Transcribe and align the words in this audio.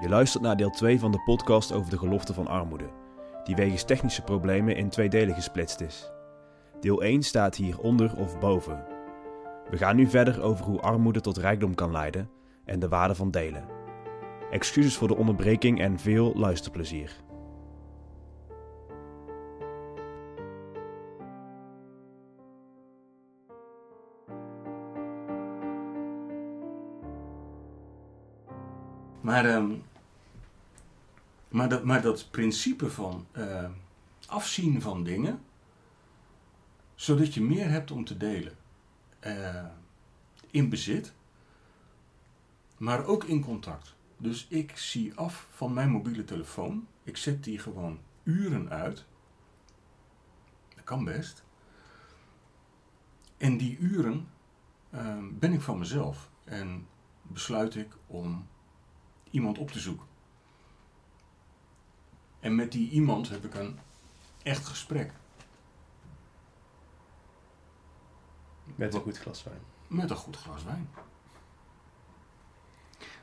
Je 0.00 0.08
luistert 0.08 0.42
naar 0.42 0.56
deel 0.56 0.70
2 0.70 0.98
van 0.98 1.12
de 1.12 1.22
podcast 1.22 1.72
over 1.72 1.90
de 1.90 1.98
gelofte 1.98 2.34
van 2.34 2.46
armoede, 2.46 2.90
die 3.44 3.54
wegens 3.54 3.84
technische 3.84 4.22
problemen 4.22 4.76
in 4.76 4.88
twee 4.88 5.08
delen 5.08 5.34
gesplitst 5.34 5.80
is. 5.80 6.10
Deel 6.80 7.02
1 7.02 7.22
staat 7.22 7.56
hier 7.56 7.78
onder 7.78 8.16
of 8.16 8.38
boven. 8.38 8.84
We 9.70 9.76
gaan 9.76 9.96
nu 9.96 10.06
verder 10.06 10.42
over 10.42 10.64
hoe 10.64 10.80
armoede 10.80 11.20
tot 11.20 11.36
rijkdom 11.36 11.74
kan 11.74 11.90
leiden 11.90 12.30
en 12.64 12.78
de 12.78 12.88
waarde 12.88 13.14
van 13.14 13.30
delen. 13.30 13.64
Excuses 14.50 14.96
voor 14.96 15.08
de 15.08 15.16
onderbreking 15.16 15.80
en 15.80 15.98
veel 15.98 16.32
luisterplezier. 16.34 17.16
Maar, 29.20 29.44
ehm, 29.44 29.72
maar, 31.50 31.68
dat, 31.68 32.02
dat 32.02 32.30
principe 32.30 32.90
van 32.90 33.26
eh, 33.32 33.70
afzien 34.26 34.82
van 34.82 35.04
dingen, 35.04 35.42
zodat 36.94 37.34
je 37.34 37.42
meer 37.42 37.70
hebt 37.70 37.90
om 37.90 38.04
te 38.04 38.16
delen. 38.16 38.56
Eh, 39.18 39.66
in 40.50 40.68
bezit, 40.68 41.14
maar 42.76 43.04
ook 43.04 43.24
in 43.24 43.44
contact. 43.44 43.94
Dus 44.16 44.46
ik 44.48 44.76
zie 44.76 45.14
af 45.14 45.46
van 45.50 45.72
mijn 45.72 45.90
mobiele 45.90 46.24
telefoon. 46.24 46.86
Ik 47.02 47.16
zet 47.16 47.44
die 47.44 47.58
gewoon 47.58 48.00
uren 48.22 48.70
uit. 48.70 49.04
Dat 50.74 50.84
kan 50.84 51.04
best. 51.04 51.44
En 53.36 53.56
die 53.56 53.78
uren 53.78 54.28
ehm, 54.90 55.24
ben 55.38 55.52
ik 55.52 55.60
van 55.60 55.78
mezelf. 55.78 56.30
En 56.44 56.86
besluit 57.22 57.74
ik 57.74 57.96
om 58.06 58.46
iemand 59.30 59.58
op 59.58 59.70
te 59.70 59.78
zoeken. 59.78 60.06
En 62.40 62.54
met 62.54 62.72
die 62.72 62.90
iemand 62.90 63.28
heb 63.28 63.44
ik 63.44 63.54
een 63.54 63.78
echt 64.42 64.66
gesprek. 64.66 65.12
Met 68.74 68.94
een 68.94 69.00
goed 69.00 69.18
glas 69.18 69.44
wijn. 69.44 69.60
Met 69.86 70.10
een 70.10 70.16
goed 70.16 70.36
glas 70.36 70.64
wijn. 70.64 70.88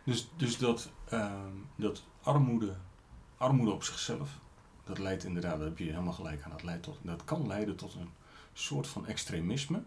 Dus, 0.04 0.30
dus 0.36 0.58
dat, 0.58 0.90
ehm, 1.06 1.56
dat 1.76 2.04
armoede, 2.24 2.78
armoede 3.38 3.72
op 3.72 3.84
zichzelf, 3.84 4.40
dat 4.84 4.98
leidt 4.98 5.24
inderdaad, 5.24 5.58
daar 5.58 5.68
heb 5.68 5.78
je 5.78 5.84
helemaal 5.84 6.14
gelijk 6.14 6.44
aan, 6.44 6.52
dat, 6.52 6.64
leidt 6.64 6.84
tot, 6.84 7.00
dat 7.02 7.24
kan 7.24 7.48
leiden 7.48 7.76
tot 7.76 7.94
een 7.94 8.10
soort 8.54 8.88
van 8.88 9.06
extremisme. 9.06 9.84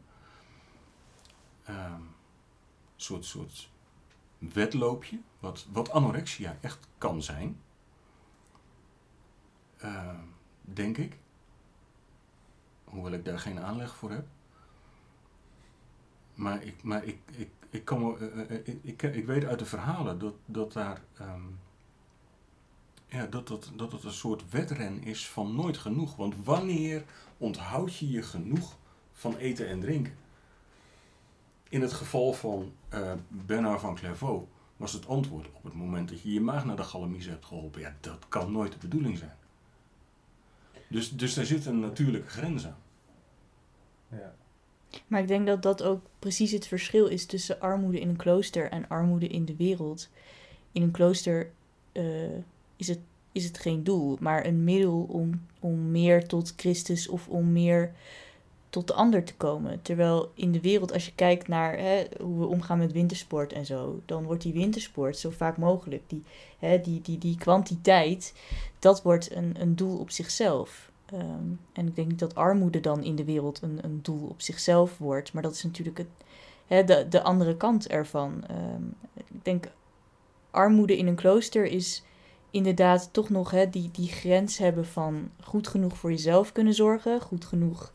Ehm, 1.64 1.92
een 1.92 2.10
soort, 2.96 3.24
soort 3.24 3.70
wedloopje, 4.38 5.20
wat, 5.38 5.66
wat 5.72 5.90
anorexia 5.90 6.58
echt 6.60 6.78
kan 6.98 7.22
zijn. 7.22 7.60
Ehm, 9.80 10.16
denk 10.60 10.96
ik. 10.98 11.16
Hoewel 12.84 13.12
ik 13.12 13.24
daar 13.24 13.38
geen 13.38 13.60
aanleg 13.60 13.94
voor 13.94 14.10
heb. 14.10 14.26
Maar 16.34 16.62
ik, 16.62 16.82
maar 16.82 17.04
ik, 17.04 17.18
ik, 17.36 17.48
ik, 17.70 17.84
kan, 17.84 18.00
wel, 18.02 18.18
eh, 18.18 18.50
eh, 18.50 18.66
ik, 18.82 19.02
ik, 19.02 19.26
weet 19.26 19.44
uit 19.44 19.58
de 19.58 19.64
verhalen 19.64 20.18
dat, 20.18 20.34
dat 20.46 20.72
daar. 20.72 21.02
ehm, 21.18 21.42
ja, 23.06 23.26
dat, 23.26 23.48
dat, 23.48 23.70
dat 23.76 23.92
het 23.92 24.04
een 24.04 24.12
soort 24.12 24.50
wedren 24.50 25.02
is 25.02 25.28
van 25.28 25.54
nooit 25.54 25.78
genoeg. 25.78 26.16
Want 26.16 26.34
wanneer 26.44 27.04
onthoud 27.38 27.96
je 27.96 28.10
je 28.10 28.22
genoeg 28.22 28.76
van 29.12 29.36
eten 29.36 29.68
en 29.68 29.80
drinken? 29.80 30.14
In 31.68 31.82
het 31.82 31.92
geval 31.92 32.32
van 32.32 32.72
eh 32.88 33.12
Bernard 33.28 33.80
van 33.80 33.94
Clairvaux 33.94 34.46
was 34.76 34.92
het 34.92 35.06
antwoord 35.06 35.48
op 35.52 35.64
het 35.64 35.74
moment 35.74 36.08
dat 36.08 36.22
je 36.22 36.32
je 36.32 36.40
maag 36.40 36.64
naar 36.64 36.76
de 36.76 36.84
galamise 36.84 37.30
hebt 37.30 37.44
geholpen. 37.44 37.80
Ja, 37.80 37.96
dat 38.00 38.28
kan 38.28 38.52
nooit 38.52 38.72
de 38.72 38.78
bedoeling 38.78 39.18
zijn. 39.18 39.36
Dus, 40.90 41.10
dus 41.10 41.34
daar 41.34 41.44
zit 41.44 41.66
een 41.66 41.80
natuurlijke 41.80 42.28
grens 42.28 42.66
aan. 42.66 42.78
Ja. 44.08 44.34
Maar 45.06 45.20
ik 45.20 45.28
denk 45.28 45.46
dat 45.46 45.62
dat 45.62 45.82
ook 45.82 46.00
precies 46.18 46.50
het 46.50 46.66
verschil 46.66 47.06
is 47.06 47.26
tussen 47.26 47.60
armoede 47.60 48.00
in 48.00 48.08
een 48.08 48.16
klooster 48.16 48.70
en 48.70 48.88
armoede 48.88 49.26
in 49.26 49.44
de 49.44 49.56
wereld. 49.56 50.08
In 50.72 50.82
een 50.82 50.90
klooster 50.90 51.50
eh, 51.92 52.36
is, 52.76 52.88
het, 52.88 52.98
is 53.32 53.44
het 53.44 53.58
geen 53.58 53.84
doel, 53.84 54.16
maar 54.20 54.46
een 54.46 54.64
middel 54.64 55.06
om, 55.08 55.46
om 55.60 55.90
meer 55.90 56.26
tot 56.26 56.52
Christus 56.56 57.08
of 57.08 57.28
om 57.28 57.52
meer 57.52 57.92
tot 58.70 58.86
de 58.86 58.92
ander 58.94 59.24
te 59.24 59.34
komen. 59.34 59.82
Terwijl 59.82 60.30
in 60.34 60.52
de 60.52 60.60
wereld, 60.60 60.92
als 60.92 61.06
je 61.06 61.14
kijkt 61.14 61.48
naar 61.48 61.78
hè, 61.78 62.04
hoe 62.20 62.38
we 62.38 62.46
omgaan 62.46 62.78
met 62.78 62.92
wintersport 62.92 63.52
en 63.52 63.66
zo, 63.66 64.00
dan 64.06 64.24
wordt 64.24 64.42
die 64.42 64.52
wintersport 64.52 65.18
zo 65.18 65.30
vaak 65.30 65.56
mogelijk. 65.56 66.02
Die, 66.06 66.22
hè, 66.58 66.80
die, 66.80 67.00
die, 67.00 67.18
die 67.18 67.36
kwantiteit, 67.36 68.34
dat 68.78 69.02
wordt 69.02 69.34
een, 69.34 69.54
een 69.58 69.76
doel 69.76 69.98
op 69.98 70.10
zichzelf. 70.10 70.90
Ehm, 71.06 71.44
en 71.72 71.86
ik 71.86 71.96
denk 71.96 72.18
dat 72.18 72.34
armoede 72.34 72.80
dan 72.80 73.02
in 73.02 73.16
de 73.16 73.24
wereld 73.24 73.62
een, 73.62 73.78
een 73.82 73.98
doel 74.02 74.26
op 74.28 74.40
zichzelf 74.40 74.98
wordt. 74.98 75.32
Maar 75.32 75.42
dat 75.42 75.54
is 75.54 75.62
natuurlijk 75.62 75.98
het, 75.98 76.10
hè, 76.66 76.84
de, 76.84 77.06
de 77.08 77.22
andere 77.22 77.56
kant 77.56 77.88
ervan. 77.88 78.44
Ehm, 78.46 78.82
ik 79.14 79.44
denk 79.44 79.68
armoede 80.50 80.96
in 80.96 81.06
een 81.06 81.14
klooster 81.14 81.64
is 81.64 82.02
inderdaad 82.50 83.08
toch 83.12 83.30
nog 83.30 83.50
hè, 83.50 83.70
die, 83.70 83.90
die 83.92 84.08
grens 84.08 84.58
hebben 84.58 84.86
van 84.86 85.30
goed 85.40 85.68
genoeg 85.68 85.96
voor 85.96 86.10
jezelf 86.10 86.52
kunnen 86.52 86.74
zorgen. 86.74 87.20
Goed 87.20 87.44
genoeg, 87.44 87.92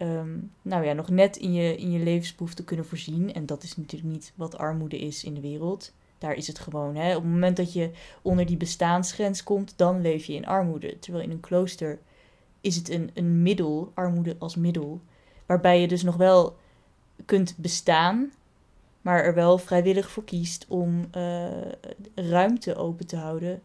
ehm, 0.00 0.38
nou 0.62 0.84
ja, 0.84 0.92
nog 0.92 1.08
net 1.10 1.36
in 1.36 1.52
je, 1.52 1.76
in 1.76 1.90
je 1.90 1.98
levensbehoeften 1.98 2.64
kunnen 2.64 2.86
voorzien. 2.86 3.32
En 3.32 3.46
dat 3.46 3.62
is 3.62 3.76
natuurlijk 3.76 4.12
niet 4.12 4.32
wat 4.34 4.58
armoede 4.58 4.98
is 4.98 5.24
in 5.24 5.34
de 5.34 5.40
wereld. 5.40 5.92
Daar 6.18 6.34
is 6.34 6.46
het 6.46 6.58
gewoon, 6.58 6.96
hè, 6.96 7.16
op 7.16 7.22
het 7.22 7.32
moment 7.32 7.56
dat 7.56 7.72
je 7.72 7.90
onder 8.22 8.46
die 8.46 8.56
bestaansgrens 8.56 9.42
komt, 9.42 9.72
dan 9.76 10.00
leef 10.00 10.24
je 10.24 10.32
in 10.32 10.46
armoede. 10.46 10.98
Terwijl 10.98 11.24
in 11.24 11.30
een 11.30 11.40
klooster 11.40 11.98
is 12.60 12.76
het 12.76 12.90
een, 12.90 13.10
een 13.14 13.42
middel, 13.42 13.90
armoede 13.94 14.36
als 14.38 14.56
middel, 14.56 15.00
waarbij 15.46 15.80
je 15.80 15.88
dus 15.88 16.02
nog 16.02 16.16
wel 16.16 16.56
kunt 17.24 17.54
bestaan, 17.56 18.32
maar 19.00 19.24
er 19.24 19.34
wel 19.34 19.58
vrijwillig 19.58 20.10
voor 20.10 20.24
kiest 20.24 20.66
om 20.68 21.08
eh, 21.10 21.46
ruimte 22.14 22.76
open 22.76 23.06
te 23.06 23.16
houden 23.16 23.62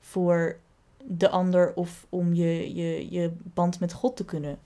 voor 0.00 0.58
de 1.04 1.28
ander 1.28 1.74
of 1.74 2.06
om 2.08 2.34
je, 2.34 2.74
je, 2.74 3.10
je 3.10 3.32
band 3.42 3.80
met 3.80 3.92
God 3.92 4.16
te 4.16 4.24
kunnen 4.24 4.58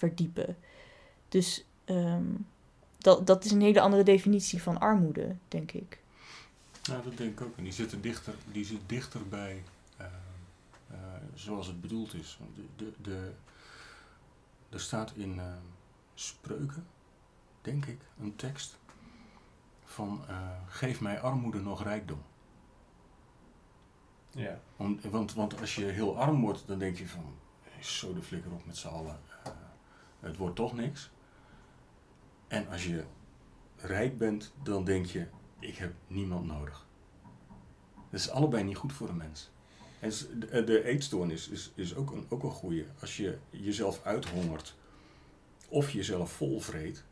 verdiepen. 0.00 0.56
Dus 1.28 1.64
ehm, 1.84 2.26
dat, 2.98 3.26
dat 3.26 3.44
is 3.44 3.50
een 3.50 3.60
hele 3.60 3.80
andere 3.80 4.02
definitie 4.02 4.62
van 4.62 4.78
armoede, 4.78 5.36
denk 5.48 5.72
ik. 5.72 5.98
Ja, 6.82 7.00
dat 7.00 7.16
denk 7.16 7.40
ik 7.40 7.46
ook. 7.46 7.56
En 7.56 7.64
die 7.64 7.72
zit, 7.72 7.92
er 7.92 8.00
dichter, 8.00 8.34
die 8.52 8.64
zit 8.64 8.80
dichter 8.86 9.28
bij 9.28 9.62
eh, 9.96 10.06
eh, 10.90 10.96
zoals 11.34 11.66
het 11.66 11.80
bedoeld 11.80 12.14
is. 12.14 12.38
De, 12.54 12.62
de, 12.76 12.92
de, 13.02 13.32
er 14.68 14.80
staat 14.80 15.12
in 15.14 15.38
eh, 15.38 15.52
Spreuken, 16.14 16.86
denk 17.62 17.86
ik, 17.86 18.00
een 18.20 18.36
tekst 18.36 18.78
van 19.84 20.24
eh, 20.28 20.50
geef 20.66 21.00
mij 21.00 21.20
armoede 21.20 21.60
nog 21.60 21.82
rijkdom. 21.82 22.22
Ja. 24.30 24.60
Om, 24.76 25.00
want, 25.10 25.34
want 25.34 25.60
als 25.60 25.74
je 25.74 25.84
heel 25.84 26.18
arm 26.18 26.40
wordt, 26.40 26.66
dan 26.66 26.78
denk 26.78 26.98
je 26.98 27.08
van, 27.08 27.34
zo 27.80 28.14
de 28.14 28.22
flikker 28.22 28.52
op 28.52 28.66
met 28.66 28.76
z'n 28.76 28.88
allen, 28.88 29.20
het 30.20 30.36
wordt 30.36 30.56
toch 30.56 30.74
niks. 30.74 31.10
En 32.48 32.68
als 32.68 32.86
je 32.86 33.04
rijk 33.76 34.18
bent, 34.18 34.52
dan 34.62 34.84
denk 34.84 35.06
je, 35.06 35.26
ik 35.58 35.76
heb 35.76 35.92
niemand 36.06 36.46
nodig. 36.46 36.86
Dat 38.10 38.20
is 38.20 38.30
allebei 38.30 38.64
niet 38.64 38.76
goed 38.76 38.92
voor 38.92 39.08
een 39.08 39.16
mens. 39.16 39.50
En 40.00 40.10
de, 40.64 40.84
eetstoornis 40.84 41.48
is, 41.48 41.72
is 41.74 41.94
ook 41.94 42.10
een, 42.10 42.26
ook 42.28 42.42
een 42.42 42.50
goeie. 42.50 42.86
Als 43.00 43.16
je 43.16 43.38
jezelf 43.50 44.04
uithongert 44.04 44.76
of 45.68 45.90
jezelf 45.90 46.32
volvreet, 46.32 47.04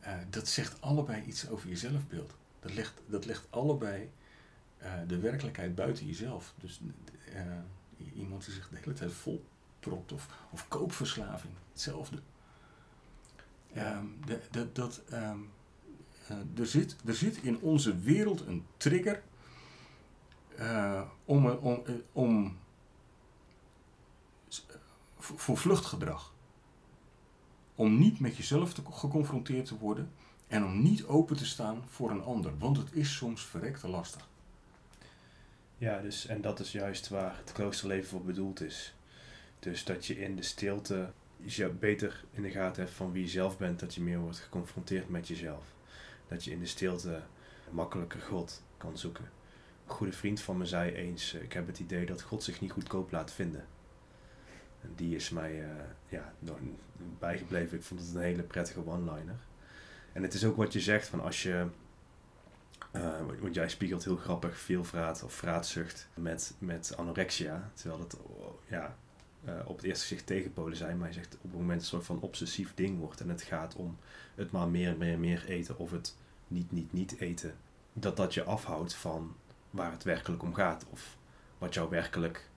eh, 0.00 0.14
dat 0.30 0.48
zegt 0.48 0.80
allebei 0.80 1.22
iets 1.24 1.48
over 1.48 1.68
je 1.68 1.76
zelfbeeld. 1.76 2.34
Dat 2.60 2.74
legt, 2.74 3.00
dat 3.06 3.24
legt 3.24 3.46
allebei 3.50 4.10
eh, 4.78 4.92
de 5.06 5.18
werkelijkheid 5.18 5.74
buiten 5.74 6.06
jezelf. 6.06 6.54
Dus 6.60 6.80
eh, 7.32 7.42
iemand 8.14 8.44
die 8.44 8.54
zich 8.54 8.68
de 8.68 8.76
hele 8.76 8.92
tijd 8.92 9.12
volpropt 9.80 10.12
of, 10.12 10.28
of 10.50 10.68
koopverslaving, 10.68 11.54
hetzelfde. 11.72 12.18
Ehm, 13.74 14.06
de, 14.26 14.40
de, 14.50 14.72
dat, 14.72 15.00
ehm, 15.10 15.38
eh, 16.26 16.36
er, 16.58 16.66
zit, 16.66 16.96
er 17.04 17.14
zit 17.14 17.36
in 17.36 17.60
onze 17.60 17.98
wereld 17.98 18.46
een 18.46 18.66
trigger 18.76 19.22
eh, 20.56 21.02
om, 21.24 21.46
om, 21.46 21.82
eh, 21.86 21.94
om, 22.12 22.58
voor 25.18 25.56
vluchtgedrag. 25.56 26.32
Om 27.74 27.98
niet 27.98 28.20
met 28.20 28.36
jezelf 28.36 28.74
te, 28.74 28.82
geconfronteerd 28.90 29.66
te 29.66 29.78
worden 29.78 30.12
en 30.46 30.64
om 30.64 30.82
niet 30.82 31.04
open 31.04 31.36
te 31.36 31.46
staan 31.46 31.82
voor 31.88 32.10
een 32.10 32.22
ander. 32.22 32.58
Want 32.58 32.76
het 32.76 32.92
is 32.92 33.16
soms 33.16 33.46
verrekte 33.46 33.88
lastig. 33.88 34.28
Ja, 35.78 36.00
dus, 36.00 36.26
en 36.26 36.40
dat 36.40 36.60
is 36.60 36.72
juist 36.72 37.08
waar 37.08 37.36
het 37.36 37.52
kloosterleven 37.52 38.08
voor 38.08 38.22
bedoeld 38.22 38.60
is. 38.60 38.94
Dus 39.58 39.84
dat 39.84 40.06
je 40.06 40.20
in 40.20 40.36
de 40.36 40.42
stilte 40.42 41.12
je 41.40 41.68
beter 41.68 42.24
in 42.30 42.42
de 42.42 42.50
gaten 42.50 42.82
hebt 42.82 42.94
van 42.94 43.12
wie 43.12 43.22
je 43.22 43.28
zelf 43.28 43.58
bent, 43.58 43.80
dat 43.80 43.94
je 43.94 44.00
meer 44.00 44.18
wordt 44.18 44.38
geconfronteerd 44.38 45.08
met 45.08 45.28
jezelf. 45.28 45.64
Dat 46.28 46.44
je 46.44 46.50
in 46.50 46.60
de 46.60 46.66
stilte 46.66 47.22
makkelijker 47.70 48.20
God 48.20 48.62
kan 48.76 48.98
zoeken. 48.98 49.24
Een 49.86 49.94
goede 49.94 50.12
vriend 50.12 50.40
van 50.40 50.56
me 50.56 50.66
zei 50.66 50.92
eens, 50.92 51.34
eh, 51.34 51.42
ik 51.42 51.52
heb 51.52 51.66
het 51.66 51.78
idee 51.78 52.06
dat 52.06 52.22
God 52.22 52.42
zich 52.42 52.60
niet 52.60 52.72
goedkoop 52.72 53.10
laat 53.10 53.32
vinden. 53.32 53.66
En 54.80 54.92
die 54.96 55.16
is 55.16 55.30
mij 55.30 55.62
eh, 55.62 55.70
ja, 56.08 56.32
bijgebleven. 57.18 57.78
Ik 57.78 57.84
vond 57.84 58.00
het 58.00 58.14
een 58.14 58.20
hele 58.20 58.42
prettige 58.42 58.86
one-liner. 58.86 59.38
En 60.12 60.22
het 60.22 60.34
is 60.34 60.44
ook 60.44 60.56
wat 60.56 60.72
je 60.72 60.80
zegt, 60.80 61.08
van 61.08 61.20
als 61.20 61.42
je... 61.42 61.66
eh, 62.92 63.20
want 63.40 63.54
jij 63.54 63.68
spiegelt 63.68 64.04
heel 64.04 64.16
grappig 64.16 64.58
veel 64.58 64.84
vraat 64.84 65.22
of 65.22 65.32
vraatzucht 65.32 66.08
met, 66.14 66.54
met 66.58 66.96
anorexia. 66.96 67.70
Terwijl 67.74 68.00
dat 68.00 68.18
oh, 68.22 68.54
ja, 68.66 68.96
eh, 69.44 69.54
op 69.64 69.76
het 69.76 69.84
eerste 69.84 70.06
gezicht 70.06 70.26
tegenpolen 70.26 70.76
zijn. 70.76 70.98
Maar 70.98 71.08
je 71.08 71.14
zegt 71.14 71.34
op 71.34 71.42
het 71.42 71.60
moment 71.60 71.80
een 71.80 71.86
soort 71.86 72.04
van 72.04 72.20
obsessief 72.20 72.74
ding 72.74 72.98
wordt. 72.98 73.20
En 73.20 73.28
het 73.28 73.42
gaat 73.42 73.74
om 73.74 73.98
het 74.34 74.50
maar 74.50 74.68
meer, 74.68 74.96
meer, 74.96 75.18
meer 75.18 75.44
eten. 75.44 75.78
Of 75.78 75.90
het 75.90 76.16
niet, 76.48 76.72
niet, 76.72 76.92
niet 76.92 77.18
eten. 77.18 77.56
Dat 77.92 78.16
dat 78.16 78.34
je 78.34 78.44
afhoudt 78.44 78.94
van 78.94 79.36
waar 79.70 79.92
het 79.92 80.04
werkelijk 80.04 80.42
om 80.42 80.54
gaat. 80.54 80.86
Of 80.90 81.16
wat 81.58 81.74
jou 81.74 81.90
werkelijk 81.90 82.48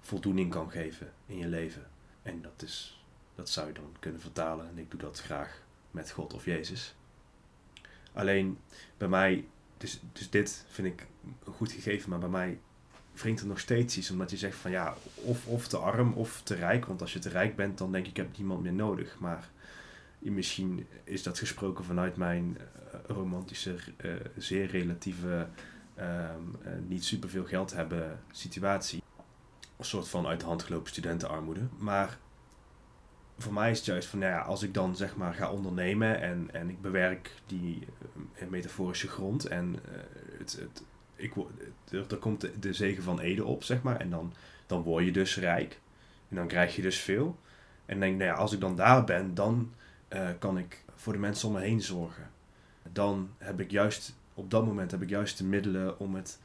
voldoening 0.00 0.50
kan 0.50 0.70
geven 0.70 1.12
in 1.26 1.36
je 1.36 1.48
leven. 1.48 1.86
En 2.22 2.42
dat, 2.42 2.62
is, 2.62 3.04
dat 3.34 3.48
zou 3.48 3.66
je 3.66 3.72
dan 3.72 3.96
kunnen 3.98 4.20
vertalen. 4.20 4.68
En 4.68 4.78
ik 4.78 4.90
doe 4.90 5.00
dat 5.00 5.20
graag 5.20 5.62
met 5.90 6.10
God 6.10 6.34
of 6.34 6.44
Jezus. 6.44 6.94
Alleen 8.12 8.58
bij 8.96 9.08
mij, 9.08 9.48
dus, 9.76 10.00
dus 10.12 10.30
dit 10.30 10.64
vind 10.68 10.88
ik 10.88 11.06
een 11.44 11.52
goed 11.52 11.72
gegeven, 11.72 12.10
maar 12.10 12.18
bij 12.18 12.28
mij 12.28 12.58
wringt 13.22 13.40
er 13.40 13.46
nog 13.46 13.58
steeds 13.58 13.96
iets. 13.96 14.10
Omdat 14.10 14.30
je 14.30 14.36
zegt 14.36 14.56
van 14.56 14.70
ja, 14.70 14.94
of, 15.14 15.46
of 15.46 15.68
te 15.68 15.76
arm 15.76 16.12
of 16.12 16.40
te 16.42 16.54
rijk. 16.54 16.86
Want 16.86 17.00
als 17.00 17.12
je 17.12 17.18
te 17.18 17.28
rijk 17.28 17.56
bent, 17.56 17.78
dan 17.78 17.92
denk 17.92 18.06
ik, 18.06 18.16
heb 18.16 18.36
niemand 18.36 18.62
meer 18.62 18.72
nodig. 18.72 19.16
Maar 19.18 19.48
misschien 20.18 20.86
is 21.04 21.22
dat 21.22 21.38
gesproken 21.38 21.84
vanuit 21.84 22.16
mijn 22.16 22.58
eh, 22.58 22.98
romantische, 23.06 23.76
eh, 23.96 24.10
zeer 24.36 24.66
relatieve, 24.66 25.48
eh, 25.94 26.28
niet 26.86 27.04
superveel 27.04 27.44
geld 27.44 27.72
hebben 27.72 28.20
situatie. 28.32 29.02
Een 29.76 29.84
soort 29.84 30.08
van 30.08 30.26
uit 30.26 30.40
de 30.40 30.46
hand 30.46 30.62
gelopen 30.62 30.90
studentenarmoede. 30.90 31.60
Maar 31.78 32.18
voor 33.38 33.52
mij 33.52 33.70
is 33.70 33.76
het 33.76 33.86
juist 33.86 34.08
van, 34.08 34.18
nou 34.18 34.32
ja, 34.32 34.40
als 34.40 34.62
ik 34.62 34.74
dan 34.74 34.96
zeg 34.96 35.16
maar 35.16 35.34
ga 35.34 35.50
ondernemen 35.50 36.20
en, 36.20 36.48
en 36.52 36.70
ik 36.70 36.80
bewerk 36.80 37.34
die 37.46 37.86
metaforische 38.48 39.08
grond 39.08 39.44
en 39.44 39.76
het, 40.38 40.52
het, 40.60 40.82
ik, 41.20 41.32
er, 41.90 42.06
er 42.10 42.16
komt 42.16 42.48
de, 42.60 42.72
zegen 42.72 43.02
van 43.02 43.20
Ede 43.20 43.44
op, 43.44 43.64
zeg 43.64 43.82
maar, 43.82 44.00
en 44.00 44.10
dan, 44.10 44.32
dan 44.66 44.82
word 44.82 45.04
je 45.04 45.12
dus 45.12 45.36
rijk. 45.36 45.80
En 46.28 46.36
dan 46.36 46.46
krijg 46.46 46.76
je 46.76 46.82
dus 46.82 46.98
veel. 46.98 47.38
En 47.86 48.00
denk, 48.00 48.18
nou 48.18 48.30
ja, 48.30 48.36
als 48.36 48.52
ik 48.52 48.60
dan 48.60 48.76
daar 48.76 49.04
ben, 49.04 49.34
dan 49.34 49.72
eh, 50.08 50.28
kan 50.38 50.58
ik 50.58 50.84
voor 50.94 51.12
de 51.12 51.18
mensen 51.18 51.48
om 51.48 51.54
me 51.54 51.60
heen 51.60 51.82
zorgen. 51.82 52.30
Dan 52.92 53.30
heb 53.38 53.60
ik 53.60 53.70
juist, 53.70 54.14
op 54.34 54.50
dat 54.50 54.66
moment 54.66 54.90
heb 54.90 55.02
ik 55.02 55.08
juist 55.08 55.38
de 55.38 55.44
middelen 55.44 55.98
om 55.98 56.14
het, 56.14 56.38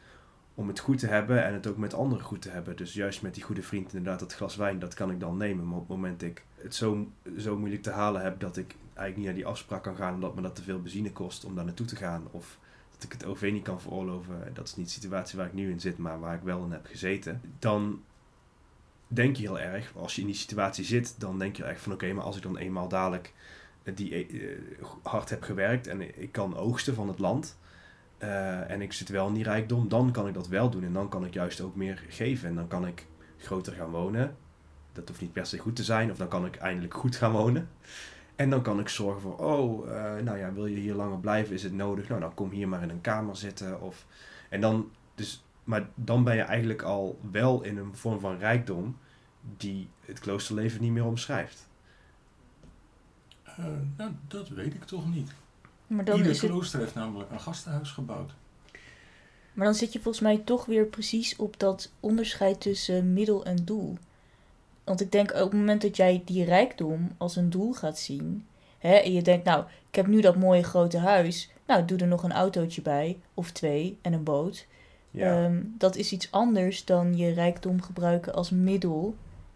om 0.55 0.67
het 0.67 0.79
goed 0.79 0.99
te 0.99 1.07
hebben 1.07 1.45
en 1.45 1.53
het 1.53 1.67
ook 1.67 1.77
met 1.77 1.93
anderen 1.93 2.23
goed 2.23 2.41
te 2.41 2.49
hebben. 2.49 2.75
Dus 2.75 2.93
juist 2.93 3.21
met 3.21 3.33
die 3.33 3.43
goede 3.43 3.63
vriend, 3.63 3.93
inderdaad, 3.93 4.19
dat 4.19 4.33
glas 4.33 4.55
wijn, 4.55 4.79
dat 4.79 4.93
kan 4.93 5.11
ik 5.11 5.19
dan 5.19 5.37
nemen. 5.37 5.67
Maar 5.67 5.77
op 5.77 5.87
het 5.87 5.97
moment 5.97 6.21
ik 6.21 6.43
het 6.55 6.75
zo, 6.75 7.07
zo 7.37 7.57
moeilijk 7.57 7.83
te 7.83 7.91
halen 7.91 8.21
heb 8.21 8.39
dat 8.39 8.57
ik 8.57 8.75
eigenlijk 8.85 9.15
niet 9.15 9.25
naar 9.25 9.35
die 9.35 9.45
afspraak 9.45 9.83
kan 9.83 9.95
gaan 9.95 10.13
omdat 10.13 10.35
me 10.35 10.41
dat 10.41 10.55
te 10.55 10.63
veel 10.63 10.81
benzine 10.81 11.11
kost 11.11 11.45
om 11.45 11.55
daar 11.55 11.65
naartoe 11.65 11.85
te 11.85 11.95
gaan. 11.95 12.27
Of 12.31 12.59
dat 12.95 13.03
ik 13.03 13.11
het 13.11 13.25
OV 13.25 13.49
niet 13.51 13.63
kan 13.63 13.81
veroorloven. 13.81 14.49
Dat 14.53 14.67
is 14.67 14.75
niet 14.75 14.85
de 14.85 14.91
situatie 14.91 15.37
waar 15.37 15.47
ik 15.47 15.53
nu 15.53 15.71
in 15.71 15.79
zit, 15.79 15.97
maar 15.97 16.19
waar 16.19 16.35
ik 16.35 16.41
wel 16.43 16.63
in 16.63 16.71
heb 16.71 16.85
gezeten. 16.85 17.41
Dan 17.59 18.03
denk 19.07 19.35
je 19.35 19.41
heel 19.41 19.59
erg, 19.59 19.91
als 19.95 20.15
je 20.15 20.21
in 20.21 20.27
die 20.27 20.35
situatie 20.35 20.85
zit, 20.85 21.15
dan 21.19 21.39
denk 21.39 21.55
je 21.55 21.63
erg 21.63 21.79
van 21.79 21.93
oké, 21.93 22.13
maar 22.13 22.23
als 22.23 22.35
ik 22.35 22.43
dan 22.43 22.57
eenmaal 22.57 22.87
dadelijk 22.87 23.33
eh, 23.83 23.95
die 23.95 24.25
eh, 24.25 24.57
hard 25.03 25.29
heb 25.29 25.43
gewerkt 25.43 25.87
en 25.87 26.21
ik 26.21 26.31
kan 26.31 26.57
oogsten 26.57 26.95
van 26.95 27.07
het 27.07 27.19
land. 27.19 27.57
eh, 28.17 28.69
en 28.71 28.81
ik 28.81 28.93
zit 28.93 29.09
wel 29.09 29.27
in 29.27 29.33
die 29.33 29.43
rijkdom, 29.43 29.87
dan 29.89 30.11
kan 30.11 30.27
ik 30.27 30.33
dat 30.33 30.47
wel 30.47 30.69
doen. 30.69 30.83
En 30.83 30.93
dan 30.93 31.09
kan 31.09 31.25
ik 31.25 31.33
juist 31.33 31.61
ook 31.61 31.75
meer 31.75 32.03
geven. 32.09 32.49
En 32.49 32.55
dan 32.55 32.67
kan 32.67 32.87
ik 32.87 33.05
groter 33.37 33.73
gaan 33.73 33.89
wonen. 33.89 34.35
Dat 34.93 35.07
hoeft 35.07 35.21
niet 35.21 35.33
per 35.33 35.45
se 35.45 35.57
goed 35.57 35.75
te 35.75 35.83
zijn. 35.83 36.11
Of 36.11 36.17
dan 36.17 36.27
kan 36.27 36.45
ik 36.45 36.55
eindelijk 36.55 36.93
goed 36.93 37.15
gaan 37.15 37.31
wonen. 37.31 37.69
En 38.35 38.49
dan 38.49 38.61
kan 38.61 38.79
ik 38.79 38.89
zorgen 38.89 39.21
voor, 39.21 39.37
oh, 39.37 39.89
eh, 39.89 40.23
nou 40.23 40.37
ja, 40.37 40.53
wil 40.53 40.65
je 40.65 40.75
hier 40.75 40.93
langer 40.93 41.19
blijven? 41.19 41.53
Is 41.53 41.63
het 41.63 41.73
nodig? 41.73 42.07
Nou, 42.07 42.21
dan 42.21 42.33
kom 42.33 42.49
hier 42.49 42.67
maar 42.67 42.83
in 42.83 42.89
een 42.89 43.01
kamer 43.01 43.35
zitten. 43.35 43.81
Of, 43.81 44.05
en 44.49 44.61
dan, 44.61 44.91
dus, 45.15 45.43
maar 45.63 45.87
dan 45.95 46.23
ben 46.23 46.35
je 46.35 46.41
eigenlijk 46.41 46.81
al 46.81 47.19
wel 47.31 47.63
in 47.63 47.77
een 47.77 47.95
vorm 47.95 48.19
van 48.19 48.37
rijkdom 48.37 48.97
die 49.57 49.89
het 50.05 50.19
kloosterleven 50.19 50.81
niet 50.81 50.91
meer 50.91 51.05
omschrijft. 51.05 51.67
Eh, 53.43 53.65
nou, 53.97 54.11
dat 54.27 54.49
weet 54.49 54.73
ik 54.73 54.83
toch 54.83 55.13
niet. 55.13 55.31
Maar 55.87 56.05
dan, 56.05 56.15
Ieder 56.17 56.31
is 56.31 56.41
het, 56.41 56.51
klooster 56.51 56.79
heeft 56.79 56.95
namelijk 56.95 57.31
een 57.31 57.39
gastenhuis 57.39 57.91
gebouwd. 57.91 58.33
maar 59.53 59.65
dan 59.65 59.75
zit 59.75 59.93
je 59.93 59.99
volgens 59.99 60.23
mij 60.23 60.37
toch 60.37 60.65
weer 60.65 60.85
precies 60.85 61.35
op 61.35 61.59
dat 61.59 61.91
onderscheid 61.99 62.61
tussen 62.61 63.13
middel 63.13 63.45
en 63.45 63.65
doel. 63.65 63.97
Want 64.85 65.01
ik 65.01 65.11
denk 65.11 65.31
op 65.31 65.37
het 65.37 65.53
moment 65.53 65.81
dat 65.81 65.95
jij 65.95 66.21
die 66.25 66.43
rijkdom 66.43 67.11
als 67.17 67.35
een 67.35 67.49
doel 67.49 67.73
gaat 67.73 67.99
zien. 67.99 68.45
Hè, 68.77 68.93
en 68.93 69.13
je 69.13 69.21
denkt, 69.21 69.45
nou, 69.45 69.63
ik 69.89 69.95
heb 69.95 70.07
nu 70.07 70.21
dat 70.21 70.35
mooie 70.35 70.63
grote 70.63 70.97
huis. 70.97 71.51
Nou, 71.67 71.85
doe 71.85 71.97
er 71.97 72.07
nog 72.07 72.23
een 72.23 72.31
autootje 72.31 72.81
bij. 72.81 73.19
Of 73.33 73.51
twee 73.51 73.97
en 74.01 74.13
een 74.13 74.23
boot. 74.23 74.67
Ja, 75.11 75.43
Ehm, 75.43 75.63
dat 75.77 75.95
is 75.95 76.11
iets 76.11 76.31
anders 76.31 76.85
dan 76.85 77.17
je 77.17 77.33
rijkdom 77.33 77.81
gebruiken 77.81 78.33
als 78.33 78.49
middel. 78.49 79.15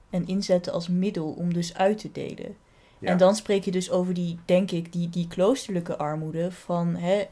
En 0.10 0.28
inzetten 0.28 0.74
als 0.74 0.88
middel 0.88 1.28
om 1.32 1.54
dus 1.54 1.74
uit 1.74 1.98
te 1.98 2.12
delen. 2.12 2.56
ja. 3.00 3.10
En 3.10 3.18
dan 3.18 3.36
spreek 3.36 3.64
je 3.64 3.72
dus 3.72 3.92
over 3.92 4.14
die, 4.14 4.40
denk 4.46 4.72
ik, 4.72 4.94
die, 4.94 5.10
die 5.10 5.28
kloosterlijke 5.28 5.98
armoede. 5.98 6.52
Van, 6.52 6.96
hè, 6.96 7.28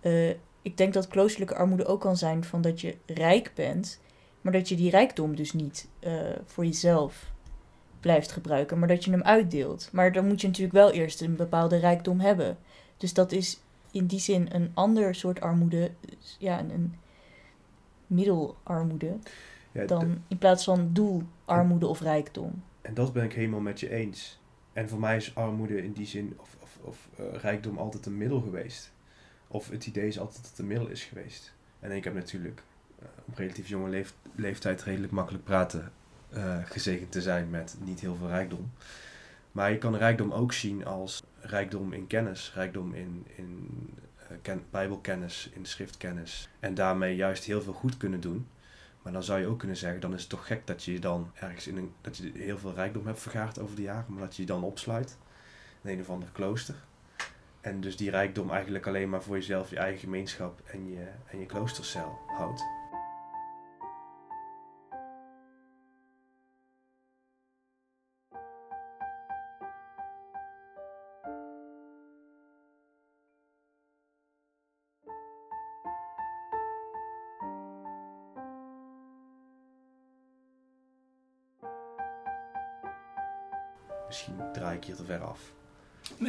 eh, 0.00 0.28
ik 0.62 0.76
denk 0.76 0.92
dat 0.92 1.08
kloosterlijke 1.08 1.54
armoede 1.54 1.86
ook 1.86 2.00
kan 2.00 2.16
zijn 2.16 2.44
van 2.44 2.60
dat 2.60 2.80
je 2.80 2.96
rijk 3.06 3.52
bent, 3.54 4.00
maar 4.40 4.52
dat 4.52 4.68
je 4.68 4.76
die 4.76 4.90
rijkdom 4.90 5.36
dus 5.36 5.52
niet 5.52 5.88
eh, 5.98 6.12
voor 6.44 6.64
jezelf 6.64 7.29
blijft 8.00 8.32
gebruiken, 8.32 8.78
maar 8.78 8.88
dat 8.88 9.04
je 9.04 9.10
hem 9.10 9.22
uitdeelt. 9.22 9.88
Maar 9.92 10.12
dan 10.12 10.26
moet 10.26 10.40
je 10.40 10.46
natuurlijk 10.46 10.74
wel 10.74 10.90
eerst 10.90 11.20
een 11.20 11.36
bepaalde 11.36 11.76
rijkdom 11.76 12.20
hebben. 12.20 12.58
Dus 12.96 13.14
dat 13.14 13.32
is 13.32 13.60
in 13.90 14.06
die 14.06 14.18
zin 14.20 14.48
een 14.52 14.70
ander 14.74 15.14
soort 15.14 15.40
armoede, 15.40 15.90
dus 16.00 16.36
ja, 16.38 16.58
een, 16.60 16.70
een 16.70 16.94
middelarmoede, 18.06 19.16
Ja, 19.72 19.84
dan 19.84 20.22
in 20.28 20.38
plaats 20.38 20.64
van 20.64 20.90
doelarmoede 20.92 21.86
of 21.86 22.00
rijkdom. 22.00 22.62
En 22.82 22.94
dat 22.94 23.12
ben 23.12 23.24
ik 23.24 23.32
helemaal 23.32 23.60
met 23.60 23.80
je 23.80 23.90
eens. 23.90 24.40
En 24.72 24.88
voor 24.88 25.00
mij 25.00 25.16
is 25.16 25.34
armoede 25.34 25.82
in 25.82 25.92
die 25.92 26.06
zin, 26.06 26.34
of, 26.36 26.56
of, 26.62 26.78
of 26.82 27.08
eh, 27.16 27.24
rijkdom, 27.40 27.78
altijd 27.78 28.06
een 28.06 28.16
middel 28.16 28.40
geweest. 28.40 28.92
Of 29.48 29.68
het 29.70 29.86
idee 29.86 30.06
is 30.06 30.18
altijd 30.18 30.36
dat 30.36 30.50
het 30.50 30.58
een 30.58 30.66
middel 30.66 30.88
is 30.88 31.04
geweest. 31.04 31.54
En 31.80 31.90
ik 31.90 32.04
heb 32.04 32.14
natuurlijk 32.14 32.62
eh, 32.98 33.06
op 33.24 33.36
relatief 33.36 33.68
jonge 33.68 33.88
leef- 33.88 34.14
leeftijd 34.34 34.82
redelijk 34.82 35.12
makkelijk 35.12 35.44
praten 35.44 35.92
eh, 36.32 36.56
gezegend 36.64 37.12
te 37.12 37.22
zijn 37.22 37.50
met 37.50 37.76
niet 37.84 38.00
heel 38.00 38.16
veel 38.16 38.28
rijkdom. 38.28 38.70
Maar 39.52 39.70
je 39.70 39.78
kan 39.78 39.96
rijkdom 39.96 40.32
ook 40.32 40.52
zien 40.52 40.84
als 40.84 41.22
rijkdom 41.40 41.92
in 41.92 42.06
kennis, 42.06 42.52
rijkdom 42.54 42.94
in, 42.94 43.26
in 43.36 43.68
eh, 44.16 44.36
ken- 44.42 44.64
bijbelkennis, 44.70 45.50
in 45.52 45.64
schriftkennis. 45.66 46.48
En 46.60 46.74
daarmee 46.74 47.16
juist 47.16 47.44
heel 47.44 47.62
veel 47.62 47.72
goed 47.72 47.96
kunnen 47.96 48.20
doen. 48.20 48.46
Maar 49.02 49.12
dan 49.12 49.22
zou 49.22 49.40
je 49.40 49.46
ook 49.46 49.58
kunnen 49.58 49.76
zeggen, 49.76 50.00
dan 50.00 50.14
is 50.14 50.20
het 50.20 50.30
toch 50.30 50.46
gek 50.46 50.66
dat 50.66 50.84
je 50.84 50.98
dan 50.98 51.30
ergens 51.34 51.66
in 51.66 51.76
een, 51.76 51.92
dat 52.00 52.16
je 52.16 52.32
heel 52.34 52.58
veel 52.58 52.74
rijkdom 52.74 53.06
hebt 53.06 53.20
vergaard 53.20 53.58
over 53.58 53.76
de 53.76 53.82
jaren, 53.82 54.04
maar 54.08 54.22
dat 54.22 54.36
je 54.36 54.42
je 54.42 54.48
dan 54.48 54.62
opsluit 54.62 55.16
in 55.82 55.90
een 55.90 56.00
of 56.00 56.10
ander 56.10 56.28
klooster. 56.32 56.74
En 57.60 57.80
dus 57.80 57.96
die 57.96 58.10
rijkdom 58.10 58.50
eigenlijk 58.50 58.86
alleen 58.86 59.08
maar 59.08 59.22
voor 59.22 59.36
jezelf, 59.36 59.70
je 59.70 59.76
eigen 59.76 60.00
gemeenschap 60.00 60.60
en 60.64 60.90
je, 60.90 61.06
en 61.30 61.38
je 61.38 61.46
kloostercel 61.46 62.18
houdt. 62.26 62.79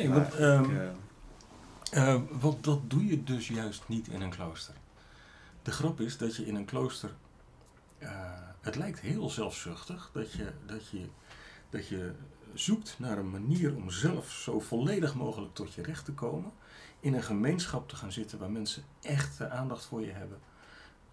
Nee, 0.02 0.10
want, 0.14 0.36
ehm, 0.36 0.64
ik, 0.64 0.70
eh, 0.72 0.90
Eh, 1.92 2.22
want 2.32 2.64
dat 2.64 2.90
doe 2.90 3.06
je 3.06 3.24
dus 3.24 3.48
juist 3.48 3.84
niet 3.88 4.08
in 4.08 4.22
een 4.22 4.30
klooster. 4.30 4.74
De 5.62 5.72
grap 5.72 6.00
is 6.00 6.18
dat 6.18 6.36
je 6.36 6.46
in 6.46 6.56
een 6.56 6.66
klooster. 6.66 7.12
eh, 7.98 8.10
het 8.62 8.76
lijkt 8.76 9.00
heel 9.00 9.30
zelfzuchtig 9.30 10.10
dat 10.14 10.32
je, 10.32 10.52
dat, 10.66 10.90
je, 10.90 11.06
dat 11.70 11.88
je 11.88 12.12
zoekt 12.54 12.96
naar 13.00 13.18
een 13.18 13.30
manier 13.30 13.76
om 13.76 13.90
zelf 13.90 14.32
zo 14.32 14.60
volledig 14.60 15.16
mogelijk 15.16 15.54
tot 15.54 15.74
je 15.74 15.82
recht 15.84 16.06
te 16.06 16.12
komen. 16.14 16.52
In 17.00 17.14
een 17.14 17.24
gemeenschap 17.24 17.90
te 17.90 17.96
gaan 17.96 18.12
zitten 18.12 18.40
waar 18.40 18.52
mensen 18.52 18.84
echt 19.02 19.38
de 19.38 19.50
aandacht 19.50 19.86
voor 19.86 20.02
je 20.02 20.12
hebben. 20.12 20.40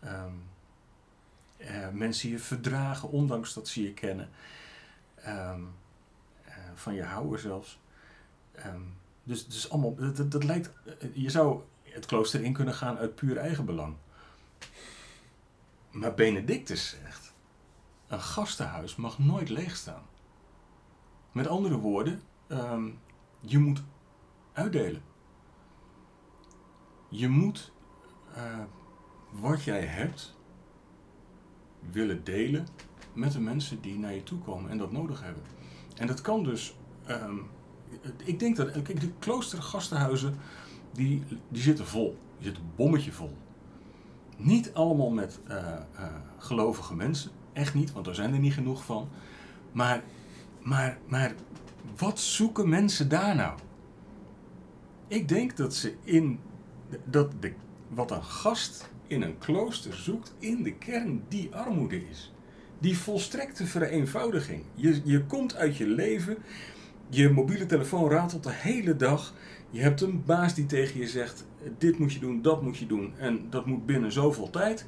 Ehm, 0.00 0.32
eh, 1.56 1.88
mensen 1.88 2.30
je 2.30 2.38
verdragen, 2.38 3.10
ondanks 3.10 3.54
dat 3.54 3.68
ze 3.68 3.82
je 3.82 3.94
kennen. 3.94 4.28
Ehm, 5.14 5.62
eh, 6.44 6.54
van 6.74 6.94
je 6.94 7.02
houden 7.04 7.40
zelfs. 7.40 7.78
Ehm, 8.62 8.80
dus, 9.22 9.46
dus 9.46 9.70
allemaal, 9.70 9.94
dat, 9.94 10.32
dat, 10.32 10.44
lijkt, 10.44 10.72
eh, 10.84 11.08
je 11.14 11.30
zou 11.30 11.62
het 11.82 12.06
klooster 12.06 12.42
in 12.42 12.52
kunnen 12.52 12.74
gaan 12.74 12.98
uit 12.98 13.14
puur 13.14 13.36
eigenbelang. 13.36 13.96
maar 15.90 16.14
Benedictus 16.14 16.88
zegt, 16.88 17.34
een 18.06 18.20
gastenhuis 18.20 18.96
mag 18.96 19.18
nooit 19.18 19.48
leeg 19.48 19.76
staan. 19.76 20.02
Met 21.32 21.46
andere 21.46 21.76
woorden, 21.76 22.22
ehm, 22.46 22.90
je 23.40 23.58
moet 23.58 23.82
uitdelen. 24.52 25.02
Je 27.08 27.28
moet 27.28 27.72
eh, 28.34 28.64
wat 29.30 29.64
jij 29.64 29.84
hebt 29.84 30.36
willen 31.90 32.24
delen 32.24 32.66
met 33.12 33.32
de 33.32 33.40
mensen 33.40 33.80
die 33.80 33.98
naar 33.98 34.14
je 34.14 34.22
toe 34.22 34.38
komen 34.38 34.70
en 34.70 34.78
dat 34.78 34.92
nodig 34.92 35.22
hebben. 35.22 35.42
En 35.96 36.06
dat 36.06 36.20
kan 36.20 36.42
dus, 36.42 36.76
ehm, 37.06 37.36
ik 38.24 38.38
denk 38.38 38.56
dat, 38.56 38.70
kijk, 38.70 39.00
de 39.00 39.10
kloostergastenhuizen, 39.18 40.34
die, 40.92 41.22
die 41.48 41.62
zitten 41.62 41.86
vol. 41.86 42.18
Die 42.36 42.46
zitten 42.46 42.64
bommetje 42.76 43.12
vol. 43.12 43.36
Niet 44.36 44.74
allemaal 44.74 45.10
met 45.10 45.38
uh, 45.48 45.56
uh, 45.56 46.06
gelovige 46.38 46.94
mensen, 46.94 47.30
echt 47.52 47.74
niet, 47.74 47.92
want 47.92 48.06
er 48.06 48.14
zijn 48.14 48.32
er 48.32 48.38
niet 48.38 48.52
genoeg 48.52 48.84
van. 48.84 49.08
Maar, 49.72 50.02
maar, 50.62 50.98
maar 51.06 51.34
wat 51.96 52.20
zoeken 52.20 52.68
mensen 52.68 53.08
daar 53.08 53.36
nou? 53.36 53.58
Ik 55.08 55.28
denk 55.28 55.56
dat 55.56 55.74
ze 55.74 55.94
in 56.02 56.38
dat 57.04 57.32
de, 57.40 57.52
wat 57.88 58.10
een 58.10 58.24
gast 58.24 58.90
in 59.06 59.22
een 59.22 59.38
klooster 59.38 59.94
zoekt, 59.94 60.34
in 60.38 60.62
de 60.62 60.74
kern 60.74 61.22
die 61.28 61.54
armoede 61.54 62.08
is. 62.08 62.32
Die 62.78 62.98
volstrekte 62.98 63.66
vereenvoudiging. 63.66 64.64
Je, 64.74 65.00
je 65.04 65.24
komt 65.24 65.56
uit 65.56 65.76
je 65.76 65.86
leven, 65.86 66.36
je 67.08 67.30
mobiele 67.30 67.66
telefoon 67.66 68.10
ratelt 68.10 68.42
de 68.42 68.52
hele 68.52 68.96
dag. 68.96 69.34
Je 69.70 69.80
hebt 69.80 70.00
een 70.00 70.24
baas 70.24 70.54
die 70.54 70.66
tegen 70.66 71.00
je 71.00 71.06
zegt: 71.06 71.46
dit 71.78 71.98
moet 71.98 72.12
je 72.12 72.18
doen, 72.18 72.42
dat 72.42 72.62
moet 72.62 72.76
je 72.76 72.86
doen 72.86 73.12
en 73.18 73.46
dat 73.50 73.66
moet 73.66 73.86
binnen 73.86 74.12
zoveel 74.12 74.50
tijd. 74.50 74.86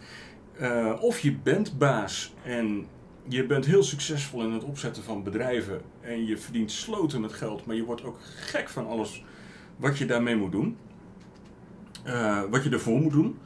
Uh, 0.61 0.97
of 1.01 1.19
je 1.19 1.37
bent 1.37 1.79
baas 1.79 2.35
en 2.43 2.87
je 3.29 3.47
bent 3.47 3.67
heel 3.67 3.83
succesvol 3.83 4.43
in 4.43 4.53
het 4.53 4.65
opzetten 4.65 5.03
van 5.03 5.23
bedrijven 5.23 5.81
en 6.01 6.27
je 6.27 6.39
verdient 6.39 6.73
sloten 6.73 7.21
met 7.21 7.33
geld, 7.33 7.67
maar 7.67 7.77
je 7.77 7.85
wordt 7.85 8.05
ook 8.05 8.19
gek 8.21 8.69
van 8.69 8.87
alles 8.87 9.25
wat 9.77 9.99
je 9.99 10.07
daarmee 10.07 10.37
moet 10.37 10.53
doen. 10.53 10.77
Uh, 12.07 12.43
wat 12.51 12.65
je 12.65 12.71
ervoor 12.71 12.99
moet 12.99 13.13
doen. 13.13 13.39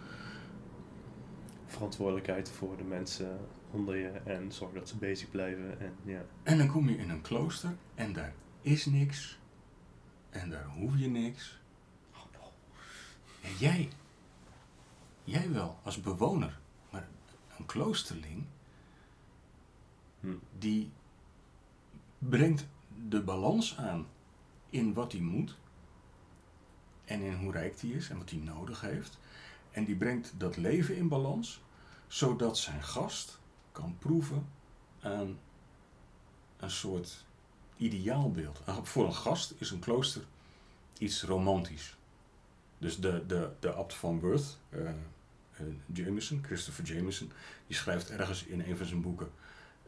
Verantwoordelijkheid 1.67 2.51
voor 2.51 2.77
de 2.77 2.85
mensen 2.85 3.39
onder 3.71 3.97
je 3.97 4.11
en 4.25 4.53
zorg 4.53 4.73
dat 4.73 4.89
ze 4.89 4.97
bezig 4.97 5.31
blijven. 5.31 5.81
En, 5.81 5.93
ja. 6.05 6.25
en 6.43 6.59
dan 6.59 6.69
kom 6.69 6.89
je 6.89 6.97
in 6.97 7.11
een 7.11 7.23
klooster 7.23 7.71
en 7.95 8.13
daar 8.13 8.35
is 8.65 8.87
niks. 8.87 9.39
En 10.31 10.51
daar 10.51 10.67
hoef 10.67 10.99
je 10.99 11.09
niks. 11.09 11.59
En 13.41 13.57
jij, 13.59 13.89
jij 15.25 15.51
wel 15.51 15.79
als 15.83 16.01
bewoner, 16.01 16.61
maar 16.91 17.09
een 17.59 17.67
kloosterling, 17.67 18.45
hm. 20.21 20.35
die 20.59 20.93
brengt 22.19 22.67
de 23.09 23.23
balans 23.23 23.77
aan 23.77 24.07
in 24.71 24.93
wat 24.93 25.13
hij 25.13 25.21
moet 25.21 25.57
en 27.05 27.21
in 27.21 27.35
hoe 27.35 27.53
rijk 27.53 27.81
hij 27.81 27.91
is 27.91 28.09
en 28.09 28.19
wat 28.19 28.31
hij 28.31 28.39
nodig 28.39 28.81
heeft. 28.81 29.19
En 29.71 29.85
die 29.85 29.97
brengt 29.97 30.33
dat 30.37 30.57
leven 30.57 30.97
in 30.97 31.09
balans, 31.09 31.63
zodat 32.07 32.59
zijn 32.59 32.83
gast 32.83 33.41
kan 33.73 33.97
proeven 33.99 34.49
aan 35.01 35.39
een 36.57 36.71
soort 36.71 37.24
ideaalbeeld. 37.77 38.61
Voor 38.83 39.07
een 39.07 39.15
gast 39.15 39.55
is 39.59 39.71
een 39.71 39.79
klooster 39.79 40.23
iets 40.99 41.23
romantisch. 41.23 41.97
Dus 42.79 43.01
de, 43.01 43.27
de, 43.27 43.51
de 43.61 43.73
abt 43.73 43.95
van 43.95 44.21
Worth, 44.21 44.59
uh, 44.71 44.91
Jameson, 45.93 46.43
Christopher 46.47 46.85
Jameson, 46.85 47.33
die 47.67 47.77
schrijft 47.77 48.11
ergens 48.11 48.45
in 48.45 48.61
een 48.61 48.77
van 48.77 48.87
zijn 48.87 49.01
boeken: 49.01 49.31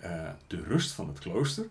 uh, 0.02 0.30
De 0.46 0.62
rust 0.62 0.92
van 0.92 1.08
het 1.08 1.18
klooster 1.18 1.68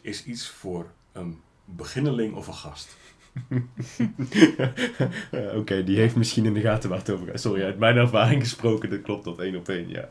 is 0.00 0.24
iets 0.24 0.48
voor 0.48 0.92
een 1.12 1.42
beginneling 1.64 2.34
of 2.34 2.46
een 2.46 2.54
gast. 2.54 2.96
Oké, 5.60 5.84
die 5.84 5.98
heeft 5.98 6.16
misschien 6.16 6.44
in 6.44 6.54
de 6.54 6.60
gaten 6.60 6.88
waar 6.88 6.98
het 6.98 7.10
over 7.10 7.26
gaat. 7.26 7.40
Sorry, 7.40 7.62
uit 7.62 7.78
mijn 7.78 7.96
ervaring 7.96 8.42
gesproken, 8.42 8.90
dat 8.90 9.02
klopt 9.02 9.24
tot 9.24 9.38
één 9.38 9.56
op 9.56 9.68
één, 9.68 9.88
ja. 9.88 10.08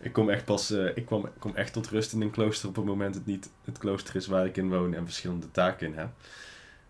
Ik 0.00 0.12
kom 0.12 0.30
echt 0.30 0.44
pas, 0.44 0.70
uh, 0.70 0.96
ik 0.96 1.06
kwam, 1.06 1.28
kom 1.38 1.54
echt 1.54 1.72
tot 1.72 1.88
rust 1.88 2.12
in 2.12 2.20
een 2.20 2.30
klooster 2.30 2.68
op 2.68 2.76
het 2.76 2.84
moment 2.84 3.14
het 3.14 3.26
niet 3.26 3.50
het 3.64 3.78
klooster 3.78 4.16
is 4.16 4.26
waar 4.26 4.46
ik 4.46 4.56
in 4.56 4.68
woon 4.68 4.94
en 4.94 5.04
verschillende 5.04 5.50
taken 5.50 5.86
in 5.86 5.94
heb. 5.94 6.08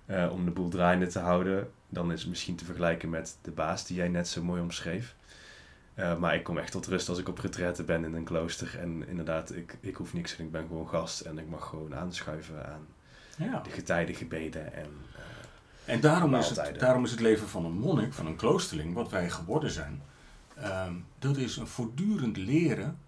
Uh, 0.06 0.32
om 0.32 0.44
de 0.44 0.50
boel 0.50 0.68
draaiende 0.68 1.06
te 1.06 1.18
houden, 1.18 1.70
dan 1.88 2.12
is 2.12 2.20
het 2.20 2.28
misschien 2.28 2.56
te 2.56 2.64
vergelijken 2.64 3.10
met 3.10 3.38
de 3.42 3.50
baas 3.50 3.86
die 3.86 3.96
jij 3.96 4.08
net 4.08 4.28
zo 4.28 4.42
mooi 4.42 4.60
omschreef. 4.60 5.16
Uh, 5.98 6.18
maar 6.18 6.34
ik 6.34 6.42
kom 6.42 6.58
echt 6.58 6.72
tot 6.72 6.86
rust 6.86 7.08
als 7.08 7.18
ik 7.18 7.28
op 7.28 7.38
retraite 7.38 7.82
ben 7.82 8.04
in 8.04 8.14
een 8.14 8.24
klooster. 8.24 8.78
En 8.80 9.08
inderdaad, 9.08 9.54
ik, 9.54 9.76
ik 9.80 9.94
hoef 9.94 10.12
niks 10.12 10.36
en 10.36 10.44
ik 10.44 10.50
ben 10.50 10.66
gewoon 10.66 10.88
gast. 10.88 11.20
En 11.20 11.38
ik 11.38 11.48
mag 11.48 11.66
gewoon 11.66 11.94
aanschuiven 11.94 12.66
aan 12.66 12.86
ja. 13.38 13.60
de 13.60 13.70
getijdengebeden 13.70 14.72
en 14.72 14.88
en 15.88 16.00
daarom 16.00 16.34
is, 16.34 16.48
het, 16.48 16.80
daarom 16.80 17.04
is 17.04 17.10
het 17.10 17.20
leven 17.20 17.48
van 17.48 17.64
een 17.64 17.78
monnik, 17.78 18.12
van 18.12 18.26
een 18.26 18.36
kloosterling, 18.36 18.94
wat 18.94 19.10
wij 19.10 19.30
geworden 19.30 19.70
zijn, 19.70 20.02
ehm, 20.54 20.94
dat 21.18 21.36
is 21.36 21.56
een 21.56 21.66
voortdurend 21.66 22.36
leren 22.36 22.98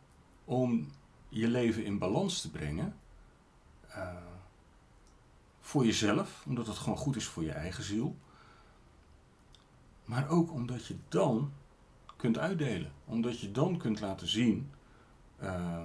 om 0.45 0.89
je 1.29 1.49
leven 1.49 1.85
in 1.85 1.99
balans 1.99 2.41
te 2.41 2.51
brengen. 2.51 2.95
Uh, 3.89 4.09
voor 5.61 5.85
jezelf, 5.85 6.43
omdat 6.47 6.67
het 6.67 6.79
gewoon 6.79 6.99
goed 6.99 7.17
is 7.17 7.27
voor 7.27 7.45
je 7.45 7.53
eigen 7.53 7.85
ziel. 7.85 8.17
Maar 10.05 10.29
ook 10.29 10.53
omdat 10.53 10.87
je 10.87 10.97
dan 11.09 11.53
kunt 12.17 12.39
uitdelen. 12.39 12.93
Omdat 13.05 13.41
je 13.41 13.51
dan 13.51 13.77
kunt 13.77 14.01
laten 14.01 14.29
zien 14.29 14.71
uh, 15.43 15.83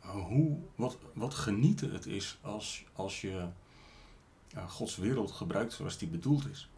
hoe, 0.00 0.58
wat, 0.74 0.98
wat 1.12 1.34
genieten 1.34 1.92
het 1.92 2.06
is 2.06 2.38
als, 2.42 2.84
als 2.92 3.20
je 3.20 3.48
ja, 4.54 4.66
Gods 4.66 4.96
wereld 4.96 5.32
gebruikt 5.32 5.72
zoals 5.72 5.98
die 5.98 6.08
bedoeld 6.08 6.48
is. 6.50 6.70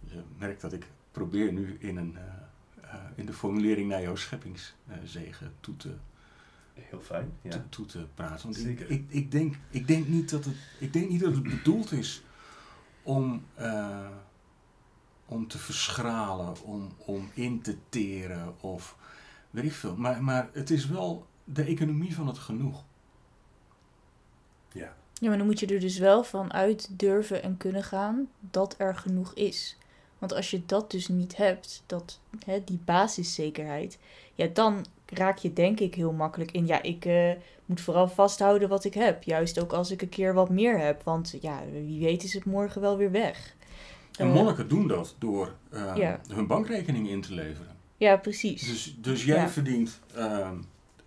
Je 0.00 0.22
merkt 0.38 0.60
dat 0.60 0.72
ik 0.72 0.86
probeer 1.10 1.52
nu 1.52 1.76
in, 1.80 1.96
een, 1.96 2.12
uh, 2.14 2.84
uh, 2.84 2.94
in 3.14 3.26
de 3.26 3.32
formulering 3.32 3.88
naar 3.88 4.02
jouw 4.02 4.16
scheppingszegen 4.16 5.52
toe 5.60 5.76
te, 5.76 5.96
Heel 6.80 7.00
fijn, 7.00 7.32
ja. 7.42 7.50
toe, 7.50 7.68
toe 7.68 7.86
te 7.86 8.06
praten. 8.14 8.42
Want 8.42 8.56
Zeker. 8.56 8.90
Ik, 8.90 9.00
ik, 9.00 9.04
ik, 9.08 9.30
denk, 9.30 9.56
ik, 9.70 9.86
denk 9.86 10.08
niet 10.08 10.30
dat 10.30 10.44
het, 10.44 10.56
ik 10.78 10.92
denk 10.92 11.08
niet 11.08 11.20
dat 11.20 11.34
het 11.34 11.42
bedoeld 11.42 11.92
is 11.92 12.22
om, 13.02 13.44
uh, 13.58 14.08
om 15.26 15.48
te 15.48 15.58
verschralen, 15.58 16.62
om, 16.62 16.92
om 16.96 17.30
in 17.34 17.60
te 17.60 17.76
teren 17.88 18.62
of 18.62 18.96
weet 19.50 19.64
ik 19.64 19.72
veel. 19.72 19.96
Maar, 19.96 20.24
maar 20.24 20.48
het 20.52 20.70
is 20.70 20.86
wel 20.86 21.26
de 21.44 21.64
economie 21.64 22.14
van 22.14 22.26
het 22.26 22.38
genoeg. 22.38 22.84
Ja. 24.72 24.96
Ja, 25.20 25.28
maar 25.28 25.38
dan 25.38 25.46
moet 25.46 25.60
je 25.60 25.66
er 25.66 25.80
dus 25.80 25.98
wel 25.98 26.24
van 26.24 26.52
uit 26.52 26.88
durven 26.90 27.42
en 27.42 27.56
kunnen 27.56 27.82
gaan 27.82 28.28
dat 28.40 28.74
er 28.78 28.96
genoeg 28.96 29.34
is. 29.34 29.76
Want 30.18 30.34
als 30.34 30.50
je 30.50 30.62
dat 30.66 30.90
dus 30.90 31.08
niet 31.08 31.36
hebt, 31.36 31.82
dat, 31.86 32.20
hè, 32.44 32.64
die 32.64 32.80
basiszekerheid, 32.84 33.98
ja, 34.34 34.46
dan 34.52 34.86
raak 35.06 35.38
je 35.38 35.52
denk 35.52 35.80
ik 35.80 35.94
heel 35.94 36.12
makkelijk 36.12 36.50
in. 36.50 36.66
Ja, 36.66 36.82
ik 36.82 37.04
uh, 37.04 37.30
moet 37.66 37.80
vooral 37.80 38.08
vasthouden 38.08 38.68
wat 38.68 38.84
ik 38.84 38.94
heb. 38.94 39.22
Juist 39.22 39.60
ook 39.60 39.72
als 39.72 39.90
ik 39.90 40.02
een 40.02 40.08
keer 40.08 40.34
wat 40.34 40.50
meer 40.50 40.78
heb. 40.78 41.02
Want 41.02 41.34
ja, 41.40 41.62
wie 41.72 42.00
weet 42.00 42.22
is 42.22 42.34
het 42.34 42.44
morgen 42.44 42.80
wel 42.80 42.96
weer 42.96 43.10
weg. 43.10 43.54
En 44.18 44.26
uh, 44.26 44.34
monniken 44.34 44.68
doen 44.68 44.88
dat 44.88 45.14
door 45.18 45.54
uh, 45.72 45.92
ja. 45.96 46.20
hun 46.28 46.46
bankrekening 46.46 47.08
in 47.08 47.20
te 47.20 47.34
leveren. 47.34 47.76
Ja, 47.96 48.16
precies. 48.16 48.68
Dus, 48.68 48.96
dus 49.00 49.24
jij 49.24 49.36
ja. 49.36 49.48
verdient 49.48 50.00
ehm, 50.14 50.56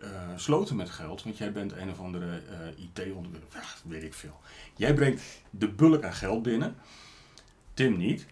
uh, 0.03 0.09
sloten 0.35 0.75
met 0.75 0.89
geld, 0.89 1.23
want 1.23 1.37
jij 1.37 1.51
bent 1.51 1.71
een 1.71 1.91
of 1.91 1.99
andere 1.99 2.25
uh, 2.25 2.83
IT-ontwerper, 2.83 3.75
weet 3.83 4.03
ik 4.03 4.13
veel. 4.13 4.39
Jij 4.75 4.93
brengt 4.93 5.21
de 5.49 5.69
bulk 5.69 6.03
aan 6.03 6.13
geld 6.13 6.43
binnen, 6.43 6.75
Tim 7.73 7.97
niet. 7.97 8.25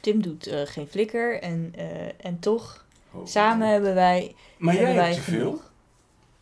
Tim 0.00 0.22
doet 0.22 0.48
uh, 0.48 0.60
geen 0.64 0.86
flikker 0.86 1.40
en, 1.40 1.74
en 2.20 2.38
toch, 2.38 2.86
oh, 3.10 3.26
samen 3.26 3.66
oh. 3.66 3.72
hebben 3.72 3.94
wij. 3.94 4.34
Maar 4.58 4.74
hebben 4.74 4.94
jij 4.94 5.04
hebt 5.04 5.24
te 5.24 5.30
veel 5.30 5.60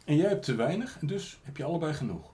en 0.04 0.16
jij 0.16 0.28
hebt 0.28 0.44
te 0.44 0.54
weinig, 0.54 0.98
en 1.00 1.06
dus 1.06 1.38
heb 1.42 1.56
je 1.56 1.64
allebei 1.64 1.94
genoeg. 1.94 2.32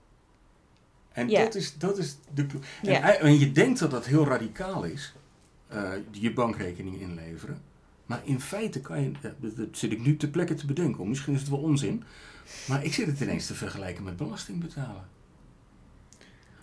En 1.11 1.29
ja. 1.29 1.43
dat, 1.43 1.55
is, 1.55 1.77
dat 1.77 1.97
is 1.97 2.17
de. 2.33 2.45
En, 2.81 2.91
ja. 2.91 3.13
en 3.13 3.39
je 3.39 3.51
denkt 3.51 3.79
dat 3.79 3.91
dat 3.91 4.05
heel 4.05 4.25
radicaal 4.25 4.83
is, 4.83 5.13
je 6.11 6.33
bankrekening 6.33 6.99
inleveren. 6.99 7.61
Maar 8.07 8.21
in 8.23 8.41
feite 8.41 8.81
kan 8.81 9.01
je, 9.01 9.11
dat 9.39 9.67
zit 9.71 9.91
ik 9.91 10.05
nu 10.05 10.17
ter 10.17 10.29
plekke 10.29 10.53
te 10.53 10.65
bedenken, 10.65 11.09
misschien 11.09 11.33
is 11.33 11.39
het 11.39 11.49
wel 11.49 11.59
onzin, 11.59 12.03
maar 12.67 12.83
ik 12.83 12.93
zit 12.93 13.07
het 13.07 13.19
ineens 13.19 13.45
te 13.45 13.53
vergelijken 13.53 14.03
met 14.03 14.17
belasting 14.17 14.61
betalen. 14.61 15.07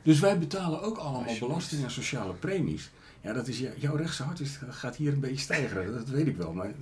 Dus 0.02 0.20
wij 0.20 0.38
betalen 0.38 0.82
ook 0.82 0.96
allemaal 0.96 1.38
belasting 1.38 1.84
en 1.84 1.90
sociale 1.90 2.32
premies. 2.32 2.90
Ja, 3.20 3.32
dat 3.32 3.48
is, 3.48 3.58
jouw 3.76 3.96
rechtse 3.96 4.22
hart 4.22 4.40
is, 4.40 4.58
gaat 4.68 4.96
hier 4.96 5.12
een 5.12 5.20
beetje 5.20 5.38
stijgen, 5.38 5.92
dat 5.92 6.08
weet 6.08 6.26
ik 6.26 6.36
wel. 6.36 6.52
Maar, 6.52 6.74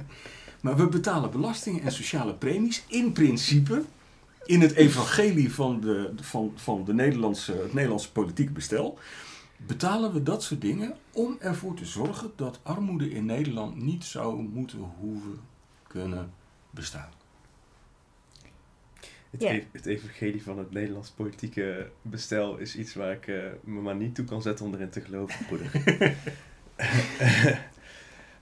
maar 0.60 0.76
we 0.76 0.88
betalen 0.88 1.30
belastingen 1.30 1.82
en 1.82 1.92
sociale 1.92 2.34
premies 2.34 2.84
in 2.88 3.12
principe 3.12 3.82
in 4.44 4.60
het 4.60 4.72
evangelie 4.72 5.54
van, 5.54 5.80
de, 5.80 6.10
van, 6.20 6.52
van 6.56 6.84
de 6.84 6.94
Nederlandse, 6.94 7.52
het 7.52 7.72
Nederlandse 7.72 8.12
politieke 8.12 8.52
bestel 8.52 8.98
betalen 9.66 10.12
we 10.12 10.22
dat 10.22 10.42
soort 10.42 10.60
dingen 10.60 10.96
om 11.12 11.36
ervoor 11.40 11.74
te 11.74 11.84
zorgen 11.84 12.30
dat 12.36 12.60
armoede 12.62 13.10
in 13.10 13.24
Nederland 13.26 13.76
niet 13.82 14.04
zou 14.04 14.42
moeten 14.42 14.78
hoeven 14.78 15.40
kunnen 15.88 16.32
bestaan. 16.70 17.10
Het, 19.30 19.42
ev- 19.42 19.64
het 19.72 19.86
evangelie 19.86 20.42
van 20.42 20.58
het 20.58 20.70
Nederlands 20.70 21.10
politieke 21.10 21.90
bestel 22.02 22.56
is 22.56 22.76
iets 22.76 22.94
waar 22.94 23.12
ik 23.12 23.26
eh, 23.26 23.36
me 23.64 23.80
maar 23.80 23.96
niet 23.96 24.14
toe 24.14 24.24
kan 24.24 24.42
zetten 24.42 24.66
om 24.66 24.74
erin 24.74 24.90
te 24.90 25.00
geloven, 25.00 25.46
broeder. 25.46 25.70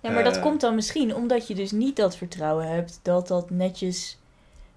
Ja, 0.02 0.10
maar 0.10 0.24
dat 0.24 0.36
Eh. 0.36 0.42
komt 0.42 0.60
dan 0.60 0.74
misschien 0.74 1.14
omdat 1.14 1.46
je 1.48 1.54
dus 1.54 1.70
niet 1.70 1.96
dat 1.96 2.16
vertrouwen 2.16 2.68
hebt 2.68 3.00
dat 3.02 3.28
dat 3.28 3.50
netjes 3.50 4.18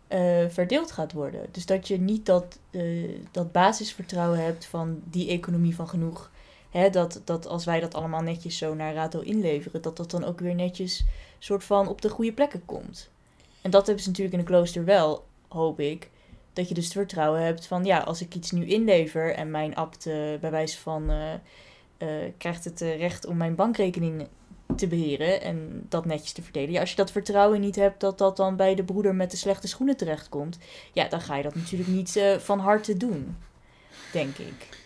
eh, 0.08 0.46
verdeeld 0.50 0.92
gaat 0.92 1.12
worden. 1.12 1.46
Dus 1.52 1.66
dat 1.66 1.88
je 1.88 2.00
niet 2.00 2.26
dat, 2.26 2.60
eh, 2.72 3.10
dat 3.32 3.52
basisvertrouwen 3.52 4.44
hebt 4.44 4.66
van 4.66 5.02
die 5.04 5.30
economie 5.30 5.76
van 5.76 5.88
genoeg. 5.90 6.32
Hè, 6.74 6.90
dat, 6.90 7.22
dat 7.24 7.48
als 7.48 7.66
wij 7.66 7.80
dat 7.80 7.94
allemaal 7.94 8.22
netjes 8.22 8.58
zo 8.58 8.74
naar 8.74 8.94
Rato 8.94 9.20
inleveren, 9.20 9.82
dat 9.82 9.98
dat 9.98 10.12
dan 10.12 10.24
ook 10.24 10.40
weer 10.40 10.56
netjes 10.56 11.06
soort 11.40 11.64
van 11.64 11.88
op 11.88 12.02
de 12.02 12.10
goede 12.10 12.34
plekken 12.34 12.66
komt. 12.66 13.10
En 13.62 13.72
dat 13.72 13.86
hebben 13.86 14.04
ze 14.04 14.10
natuurlijk 14.10 14.36
in 14.36 14.42
een 14.42 14.52
klooster 14.52 14.86
wel, 14.86 15.26
hoop 15.48 15.80
ik. 15.80 16.10
Dat 16.54 16.68
je 16.68 16.74
dus 16.74 16.84
het 16.84 16.94
vertrouwen 16.94 17.42
hebt 17.42 17.68
van 17.68 17.86
ja, 17.86 18.00
als 18.00 18.22
ik 18.22 18.36
iets 18.36 18.52
nu 18.52 18.66
inlever 18.66 19.34
en 19.34 19.52
mijn 19.52 19.76
abt 19.76 20.04
bij 20.40 20.52
wijze 20.52 20.80
van 20.80 21.10
eh, 21.10 21.34
eh, 21.98 22.32
krijgt 22.38 22.64
het 22.64 22.82
eh, 22.82 22.98
recht 22.98 23.26
om 23.26 23.38
mijn 23.38 23.56
bankrekening 23.56 24.28
te 24.76 24.88
beheren 24.88 25.42
en 25.42 25.86
dat 25.90 26.06
netjes 26.06 26.32
te 26.32 26.42
verdelen. 26.42 26.72
Ja, 26.72 26.80
als 26.80 26.90
je 26.90 26.96
dat 26.96 27.12
vertrouwen 27.12 27.62
niet 27.62 27.76
hebt 27.76 28.00
dat 28.00 28.18
dat 28.18 28.38
dan 28.38 28.56
bij 28.56 28.76
de 28.76 28.84
broeder 28.84 29.16
met 29.16 29.32
de 29.32 29.38
slechte 29.38 29.68
schoenen 29.68 29.98
terechtkomt, 29.98 30.58
ja, 30.94 31.08
dan 31.08 31.22
ga 31.22 31.36
je 31.36 31.44
dat 31.44 31.56
natuurlijk 31.56 31.90
niet 31.90 32.20
van 32.40 32.60
harte 32.60 32.98
doen, 32.98 33.38
denk 34.12 34.38
ik. 34.38 34.82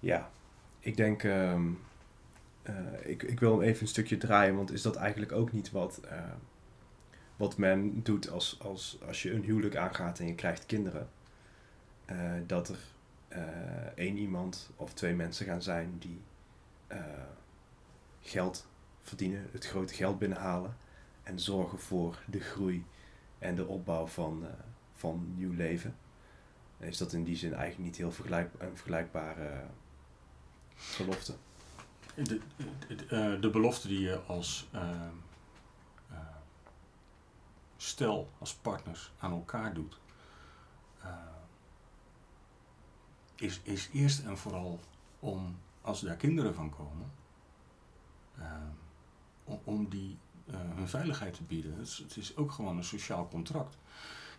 Ja, 0.00 0.30
ik 0.80 0.96
denk. 0.96 1.22
ehm, 1.22 1.70
eh, 2.66 3.10
ik, 3.10 3.22
ik 3.22 3.40
wil 3.40 3.52
hem 3.52 3.60
even 3.60 3.82
een 3.82 3.88
stukje 3.88 4.16
draaien, 4.16 4.56
want 4.56 4.72
is 4.72 4.82
dat 4.82 4.96
eigenlijk 4.96 5.32
ook 5.32 5.52
niet 5.52 5.70
wat, 5.70 5.98
eh, 5.98 6.32
wat 7.36 7.56
men 7.56 8.02
doet 8.02 8.30
als, 8.30 8.60
als, 8.60 8.98
als 9.06 9.22
je 9.22 9.32
een 9.32 9.44
huwelijk 9.44 9.76
aangaat 9.76 10.18
en 10.18 10.26
je 10.26 10.34
krijgt 10.34 10.66
kinderen? 10.66 11.08
Eh, 12.04 12.32
dat 12.46 12.68
er 12.68 12.78
één 13.94 14.16
iemand 14.16 14.70
of 14.76 14.94
twee 14.94 15.14
mensen 15.14 15.46
gaan 15.46 15.62
zijn 15.62 15.98
die 15.98 16.20
geld 18.20 18.66
verdienen, 19.02 19.48
het 19.52 19.66
grote 19.66 19.94
geld 19.94 20.18
binnenhalen 20.18 20.76
en 21.22 21.40
zorgen 21.40 21.78
voor 21.78 22.22
de 22.26 22.40
groei 22.40 22.84
en 23.38 23.54
de 23.54 23.66
opbouw 23.66 24.06
van, 24.06 24.44
van 24.94 25.32
nieuw 25.36 25.52
leven 25.52 25.94
is 26.78 26.98
dat 26.98 27.12
in 27.12 27.24
die 27.24 27.36
zin 27.36 27.54
eigenlijk 27.54 27.84
niet 27.84 27.96
heel 27.96 28.12
vergelijk, 28.12 28.50
een 28.58 28.76
vergelijkbare 28.76 29.62
belofte. 30.98 31.34
De, 32.14 32.40
eh, 33.08 33.40
de 33.40 33.50
belofte 33.50 33.88
die 33.88 34.00
je 34.00 34.20
als 34.20 34.68
eh, 34.72 35.08
stel, 37.76 38.30
als 38.38 38.54
partners 38.54 39.12
aan 39.18 39.32
elkaar 39.32 39.74
doet, 39.74 39.98
is, 43.34 43.60
is 43.62 43.88
eerst 43.92 44.24
en 44.24 44.38
vooral 44.38 44.80
om, 45.20 45.58
als 45.80 46.00
daar 46.00 46.16
kinderen 46.16 46.54
van 46.54 46.70
komen, 46.70 47.10
om, 49.44 49.60
om 49.64 49.88
die 49.88 50.18
hun 50.48 50.88
veiligheid 50.88 51.34
te 51.34 51.42
bieden. 51.42 51.72
Het 51.78 51.86
is, 51.86 51.98
het 51.98 52.16
is 52.16 52.36
ook 52.36 52.52
gewoon 52.52 52.76
een 52.76 52.84
sociaal 52.84 53.28
contract. 53.28 53.76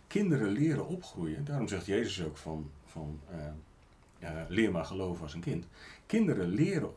Kinderen 0.06 0.48
leren 0.48 0.86
opgroeien, 0.86 1.44
daarom 1.44 1.68
zegt 1.68 1.86
Jezus 1.86 2.24
ook 2.26 2.36
van, 2.36 2.70
van 2.84 3.20
eh, 4.36 4.42
leer 4.48 4.70
maar 4.70 4.84
geloven 4.84 5.22
als 5.22 5.34
een 5.34 5.40
kind. 5.40 5.66
Kinderen 6.06 6.48
leren 6.48 6.90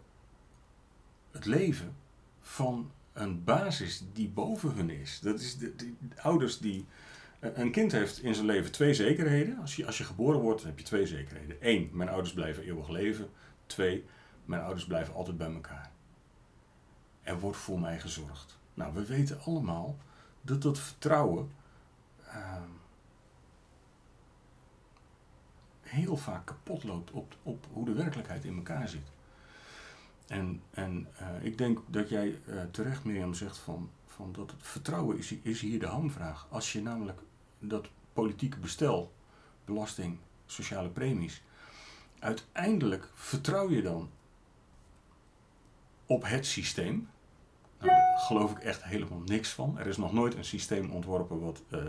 het 1.32 1.46
leven 1.46 1.96
van 2.42 2.92
een 3.14 3.44
basis 3.44 4.04
die 4.14 4.30
boven 4.30 4.72
hun 4.76 4.90
is. 4.90 5.20
Dat 5.20 5.40
is 5.40 5.58
de, 5.58 5.76
de- 5.76 5.94
de 6.00 6.22
ouders 6.22 6.60
die. 6.60 6.86
eh, 7.40 7.50
Een 7.53 7.72
kind 7.72 7.92
heeft 7.92 8.24
in 8.24 8.34
zijn 8.36 8.46
leven 8.46 8.72
twee 8.72 8.94
zekerheden. 8.94 9.58
Als 9.60 9.75
je, 9.75 9.86
als 9.86 9.98
je 9.98 10.03
geboren 10.03 10.40
wordt, 10.40 10.64
heb 10.64 10.79
je 10.79 10.86
twee 10.86 11.05
zekerheden. 11.08 11.58
Eén, 11.60 11.90
mijn 11.94 12.10
ouders 12.10 12.34
blijven 12.34 12.64
eeuwig 12.64 12.90
leven. 12.90 13.29
Twee, 13.66 14.05
mijn 14.46 14.62
ouders 14.62 14.86
blijven 14.86 15.14
altijd 15.14 15.38
bij 15.38 15.53
elkaar. 15.53 15.92
Er 17.24 17.40
wordt 17.40 17.58
voor 17.58 17.79
mij 17.79 18.00
gezorgd. 18.00 18.60
Nou, 18.74 18.94
we 18.94 19.05
weten 19.05 19.40
allemaal 19.46 19.98
dat 20.42 20.62
dat 20.62 20.79
vertrouwen 20.79 21.51
ehm, 22.27 22.62
heel 25.92 26.18
vaak 26.18 26.46
kapot 26.46 26.84
loopt 26.84 27.12
op, 27.12 27.36
op 27.44 27.68
hoe 27.72 27.86
de 27.86 27.94
werkelijkheid 27.94 28.46
in 28.46 28.56
elkaar 28.56 28.90
zit. 28.90 29.12
En, 30.27 30.62
en 30.72 31.08
eh, 31.18 31.27
ik 31.42 31.58
denk 31.58 31.80
dat 31.88 32.10
jij 32.10 32.40
eh, 32.46 32.62
terecht, 32.72 33.04
Mirjam, 33.04 33.34
zegt 33.34 33.58
van, 33.58 33.90
van 34.08 34.32
dat 34.32 34.51
het 34.51 34.60
vertrouwen 34.64 35.18
is, 35.18 35.32
is 35.42 35.62
hier 35.62 35.80
de 35.80 35.88
hamvraag. 35.88 36.48
Als 36.50 36.72
je 36.72 36.82
namelijk 36.82 37.22
dat 37.60 37.90
politieke 38.14 38.60
bestel, 38.60 39.14
belasting, 39.66 40.18
sociale 40.46 40.90
premies, 40.90 41.44
uiteindelijk 42.20 43.10
vertrouw 43.14 43.70
je 43.70 43.82
dan 43.82 44.10
op 46.06 46.24
het 46.25 46.46
systeem. 46.46 47.10
Nou, 47.80 47.90
daar 47.90 48.20
geloof 48.20 48.51
ik 48.51 48.60
echt 48.60 48.84
helemaal 48.84 49.22
niks 49.25 49.50
van. 49.50 49.80
Er 49.80 49.88
is 49.88 49.98
nog 49.98 50.14
nooit 50.14 50.36
een 50.36 50.46
systeem 50.46 50.92
ontworpen 50.92 51.40
wat 51.40 51.62
eh, 51.70 51.82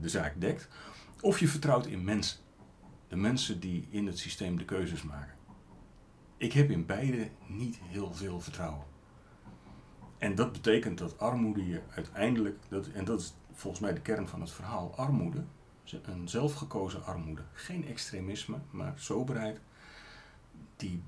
de 0.00 0.08
zaak 0.08 0.40
dekt. 0.40 0.68
Of 1.20 1.40
je 1.40 1.48
vertrouwt 1.48 1.86
in 1.86 2.04
mensen. 2.04 2.38
De 3.08 3.16
mensen 3.16 3.60
die 3.60 3.86
in 3.90 4.06
het 4.06 4.18
systeem 4.18 4.58
de 4.58 4.64
keuzes 4.64 5.02
maken. 5.02 5.34
Ik 6.36 6.52
heb 6.52 6.70
in 6.70 6.86
beide 6.86 7.30
niet 7.46 7.78
heel 7.82 8.14
veel 8.14 8.40
vertrouwen. 8.40 8.84
En 10.18 10.34
dat 10.34 10.52
betekent 10.52 10.98
dat 10.98 11.18
armoede 11.18 11.66
je 11.66 11.82
uiteindelijk, 11.94 12.58
dat, 12.68 12.86
en 12.86 13.04
dat 13.04 13.20
is 13.20 13.34
volgens 13.52 13.82
mij 13.82 13.94
de 13.94 14.00
kern 14.00 14.28
van 14.28 14.40
het 14.40 14.50
verhaal, 14.50 14.94
armoede, 14.96 15.44
een 16.02 16.28
zelfgekozen 16.28 17.04
armoede, 17.04 17.42
geen 17.52 17.86
extremisme, 17.86 18.58
maar 18.70 18.92
soberheid, 18.96 19.60
die 20.76 21.02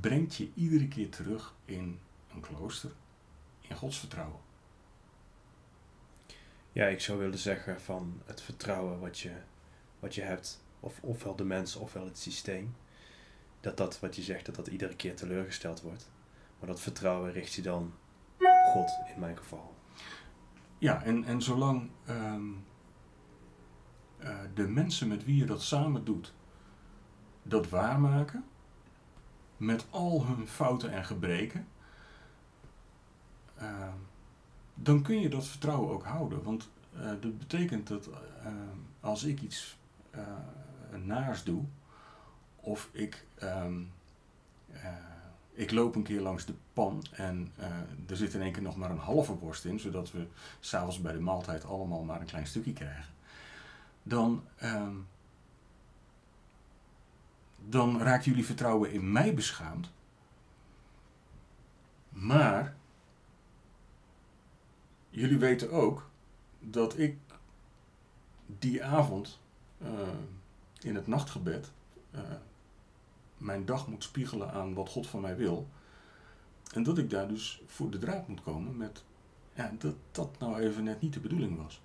brengt 0.00 0.34
je 0.34 0.50
iedere 0.54 0.88
keer 0.88 1.10
terug 1.10 1.54
in 1.64 1.98
een 2.34 2.40
klooster, 2.40 2.90
in 3.60 3.76
Gods 3.76 3.98
vertrouwen. 3.98 4.40
Ja, 6.72 6.86
ik 6.86 7.00
zou 7.00 7.18
willen 7.18 7.38
zeggen 7.38 7.80
van 7.80 8.22
het 8.24 8.40
vertrouwen 8.40 9.00
wat 9.00 9.18
je, 9.18 9.32
wat 10.04 10.14
je 10.14 10.22
hebt, 10.22 10.64
of 10.80 11.00
ofwel 11.02 11.36
de 11.36 11.44
mensen 11.44 11.80
ofwel 11.80 12.04
het 12.04 12.18
systeem, 12.18 12.76
dat 13.60 13.76
dat 13.76 14.00
wat 14.00 14.16
je 14.16 14.22
zegt, 14.22 14.46
dat 14.46 14.54
dat 14.54 14.66
iedere 14.66 14.96
keer 14.96 15.16
teleurgesteld 15.16 15.80
wordt. 15.80 16.10
Maar 16.58 16.68
dat 16.68 16.80
vertrouwen 16.80 17.32
richt 17.32 17.52
je 17.52 17.62
dan 17.62 17.94
op 18.38 18.72
God 18.72 18.90
in 19.14 19.20
mijn 19.20 19.36
geval. 19.36 19.74
Ja, 20.78 21.02
en, 21.02 21.24
en 21.24 21.42
zolang 21.42 21.90
ehm, 22.04 22.50
eh, 24.18 24.38
de 24.54 24.68
mensen 24.68 25.08
met 25.08 25.24
wie 25.24 25.36
je 25.36 25.44
dat 25.44 25.62
samen 25.62 26.04
doet, 26.04 26.34
dat 27.42 27.68
waarmaken, 27.68 28.44
met 29.56 29.86
al 29.90 30.26
hun 30.26 30.48
fouten 30.48 30.92
en 30.92 31.04
gebreken, 31.04 31.68
ehm, 33.56 33.96
dan 34.74 35.02
kun 35.02 35.20
je 35.20 35.28
dat 35.28 35.46
vertrouwen 35.46 35.90
ook 35.92 36.04
houden. 36.04 36.42
Want 36.42 36.70
eh, 36.92 37.06
dat 37.20 37.38
betekent 37.38 37.86
dat 37.86 38.08
ehm, 38.42 38.78
als 39.00 39.24
ik 39.24 39.40
iets 39.40 39.82
eh, 40.16 40.98
naars 40.98 41.44
doe, 41.44 41.64
of 42.56 42.88
ik, 42.92 43.26
ehm, 43.34 43.82
eh, 44.72 44.92
ik 45.52 45.70
loop 45.70 45.94
een 45.94 46.02
keer 46.02 46.20
langs 46.20 46.44
de 46.44 46.54
pan 46.72 47.04
en 47.10 47.52
eh, 47.56 48.10
er 48.10 48.16
zit 48.16 48.34
in 48.34 48.42
één 48.42 48.52
keer 48.52 48.62
nog 48.62 48.76
maar 48.76 48.90
een 48.90 48.98
halve 48.98 49.38
worst 49.38 49.64
in, 49.64 49.80
zodat 49.80 50.12
we 50.12 50.26
s'avonds 50.60 51.00
bij 51.00 51.12
de 51.12 51.20
maaltijd 51.20 51.64
allemaal 51.64 52.02
maar 52.02 52.20
een 52.20 52.26
klein 52.26 52.46
stukje 52.46 52.72
krijgen, 52.72 53.14
dan, 54.02 54.44
ehm, 54.56 54.96
dan 57.68 58.00
raakt 58.00 58.24
jullie 58.24 58.46
vertrouwen 58.46 58.92
in 58.92 59.12
mij 59.12 59.34
beschaamd. 59.34 59.90
Maar 62.08 62.76
jullie 65.10 65.38
weten 65.38 65.70
ook 65.70 66.10
dat 66.60 66.98
ik 66.98 67.16
die 68.46 68.84
avond 68.84 69.40
eh, 69.84 70.08
in 70.80 70.94
het 70.94 71.06
nachtgebed 71.06 71.72
eh, 72.10 72.20
mijn 73.38 73.64
dag 73.64 73.88
moet 73.88 74.02
spiegelen 74.02 74.50
aan 74.52 74.74
wat 74.74 74.88
God 74.88 75.06
van 75.06 75.20
mij 75.20 75.36
wil. 75.36 75.68
En 76.72 76.82
dat 76.82 76.98
ik 76.98 77.10
daar 77.10 77.28
dus 77.28 77.62
voor 77.66 77.90
de 77.90 77.98
draad 77.98 78.28
moet 78.28 78.42
komen 78.42 78.76
met 78.76 79.04
ja, 79.54 79.72
dat 79.78 79.94
dat 80.10 80.38
nou 80.38 80.60
even 80.60 80.84
net 80.84 81.00
niet 81.00 81.12
de 81.12 81.20
bedoeling 81.20 81.56
was. 81.56 81.82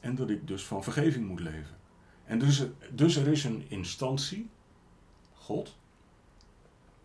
En 0.00 0.14
dat 0.14 0.30
ik 0.30 0.46
dus 0.46 0.64
van 0.64 0.82
vergeving 0.82 1.28
moet 1.28 1.40
leven. 1.40 1.76
En 2.24 2.38
dus, 2.38 2.66
dus 2.92 3.16
er 3.16 3.28
is 3.28 3.44
een 3.44 3.64
instantie, 3.68 4.50
God, 5.34 5.76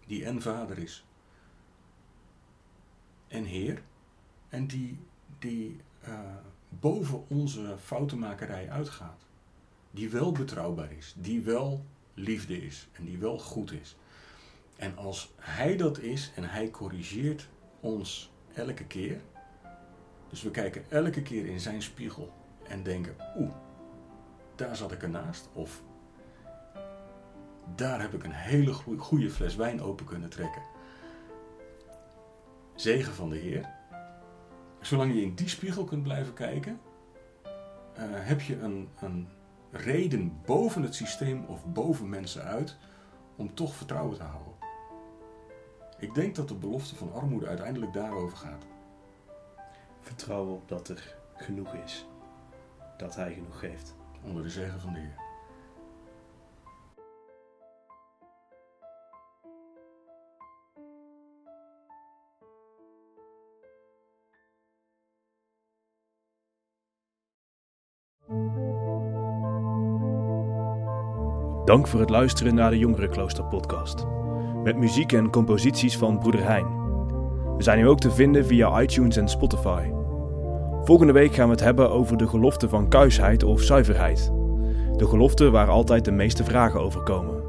die 0.07 0.25
en 0.25 0.41
vader 0.41 0.77
is. 0.77 1.05
En 3.27 3.43
Heer. 3.43 3.83
En 4.49 4.67
die, 4.67 4.99
die 5.39 5.81
eh, 6.01 6.19
boven 6.69 7.29
onze 7.29 7.75
foutenmakerij 7.79 8.69
uitgaat. 8.69 9.25
Die 9.95 10.09
wel 10.09 10.31
betrouwbaar 10.31 10.91
is. 10.91 11.13
Die 11.17 11.41
wel 11.41 11.85
liefde 12.13 12.65
is. 12.65 12.87
En 12.91 13.05
die 13.05 13.17
wel 13.17 13.39
goed 13.39 13.71
is. 13.71 13.95
En 14.75 14.97
als 14.97 15.33
Hij 15.35 15.77
dat 15.77 15.99
is 15.99 16.31
en 16.35 16.43
Hij 16.43 16.69
corrigeert 16.69 17.49
ons 17.79 18.31
elke 18.53 18.85
keer. 18.85 19.21
Dus 20.29 20.41
we 20.41 20.51
kijken 20.51 20.85
elke 20.89 21.21
keer 21.21 21.45
in 21.45 21.59
zijn 21.59 21.81
spiegel 21.81 22.33
en 22.67 22.83
denken: 22.83 23.15
oeh, 23.37 23.53
daar 24.55 24.75
zat 24.75 24.91
ik 24.91 25.03
ernaast. 25.03 25.49
Of 25.53 25.83
daar 27.75 28.01
heb 28.01 28.13
ik 28.13 28.23
een 28.23 28.31
hele 28.31 28.73
goede 28.97 29.29
fles 29.29 29.55
wijn 29.55 29.81
open 29.81 30.05
kunnen 30.05 30.29
trekken. 30.29 30.61
Zegen 32.75 33.13
van 33.13 33.29
de 33.29 33.37
Heer. 33.37 33.69
Zolang 34.81 35.13
je 35.13 35.21
in 35.21 35.35
die 35.35 35.49
spiegel 35.49 35.83
kunt 35.83 36.03
blijven 36.03 36.33
kijken, 36.33 36.79
uh, 37.97 38.03
heb 38.03 38.41
je 38.41 38.59
een, 38.59 38.89
een 38.99 39.27
reden 39.75 40.41
boven 40.45 40.83
het 40.83 40.95
systeem 40.95 41.45
of 41.45 41.65
boven 41.65 42.09
mensen 42.09 42.43
uit 42.43 42.77
om 43.35 43.53
toch 43.53 43.75
vertrouwen 43.75 44.17
te 44.17 44.23
houden. 44.23 44.53
Ik 45.99 46.13
denk 46.13 46.35
dat 46.35 46.47
de 46.47 46.55
belofte 46.55 46.95
van 46.95 47.13
armoede 47.13 47.47
uiteindelijk 47.47 47.93
daarover 47.93 48.37
gaat. 48.37 48.65
Vertrouwen 49.99 50.53
op 50.53 50.67
dat 50.67 50.87
er 50.87 51.15
genoeg 51.35 51.73
is. 51.73 52.05
Dat 52.97 53.15
hij 53.15 53.33
genoeg 53.33 53.59
geeft. 53.59 53.95
Onder 54.23 54.43
de 54.43 54.49
zegen 54.49 54.79
van 54.79 54.93
de 54.93 54.99
Heer. 54.99 55.24
Dank 71.65 71.87
voor 71.87 71.99
het 71.99 72.09
luisteren 72.09 72.55
naar 72.55 72.69
de 72.69 72.77
Jongerenklooster 72.77 73.43
podcast. 73.43 74.05
Met 74.63 74.77
muziek 74.77 75.11
en 75.11 75.29
composities 75.29 75.97
van 75.97 76.19
Broeder 76.19 76.43
Hein. 76.43 76.65
We 77.57 77.63
zijn 77.63 77.77
nu 77.77 77.87
ook 77.87 77.99
te 77.99 78.11
vinden 78.11 78.45
via 78.45 78.81
iTunes 78.81 79.17
en 79.17 79.27
Spotify. 79.27 79.83
Volgende 80.83 81.13
week 81.13 81.33
gaan 81.33 81.45
we 81.45 81.51
het 81.51 81.63
hebben 81.63 81.91
over 81.91 82.17
de 82.17 82.27
gelofte 82.27 82.69
van 82.69 82.89
kuisheid 82.89 83.43
of 83.43 83.61
zuiverheid. 83.61 84.31
De 84.95 85.07
gelofte 85.07 85.49
waar 85.49 85.69
altijd 85.69 86.05
de 86.05 86.11
meeste 86.11 86.43
vragen 86.43 86.81
over 86.81 87.01
komen. 87.01 87.43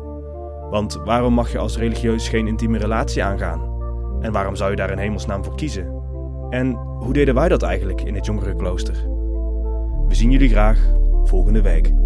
Want 0.70 1.00
waarom 1.04 1.32
mag 1.32 1.52
je 1.52 1.58
als 1.58 1.78
religieus 1.78 2.28
geen 2.28 2.46
intieme 2.46 2.78
relatie 2.78 3.24
aangaan? 3.24 3.60
En 4.20 4.32
waarom 4.32 4.56
zou 4.56 4.70
je 4.70 4.76
daar 4.76 4.90
in 4.90 4.98
hemelsnaam 4.98 5.44
voor 5.44 5.54
kiezen? 5.54 6.02
En 6.50 6.74
hoe 6.74 7.12
deden 7.12 7.34
wij 7.34 7.48
dat 7.48 7.62
eigenlijk 7.62 8.00
in 8.00 8.14
het 8.14 8.26
jongerenklooster? 8.26 8.94
We 10.08 10.14
zien 10.14 10.30
jullie 10.30 10.48
graag 10.48 10.78
volgende 11.24 11.62
week. 11.62 12.05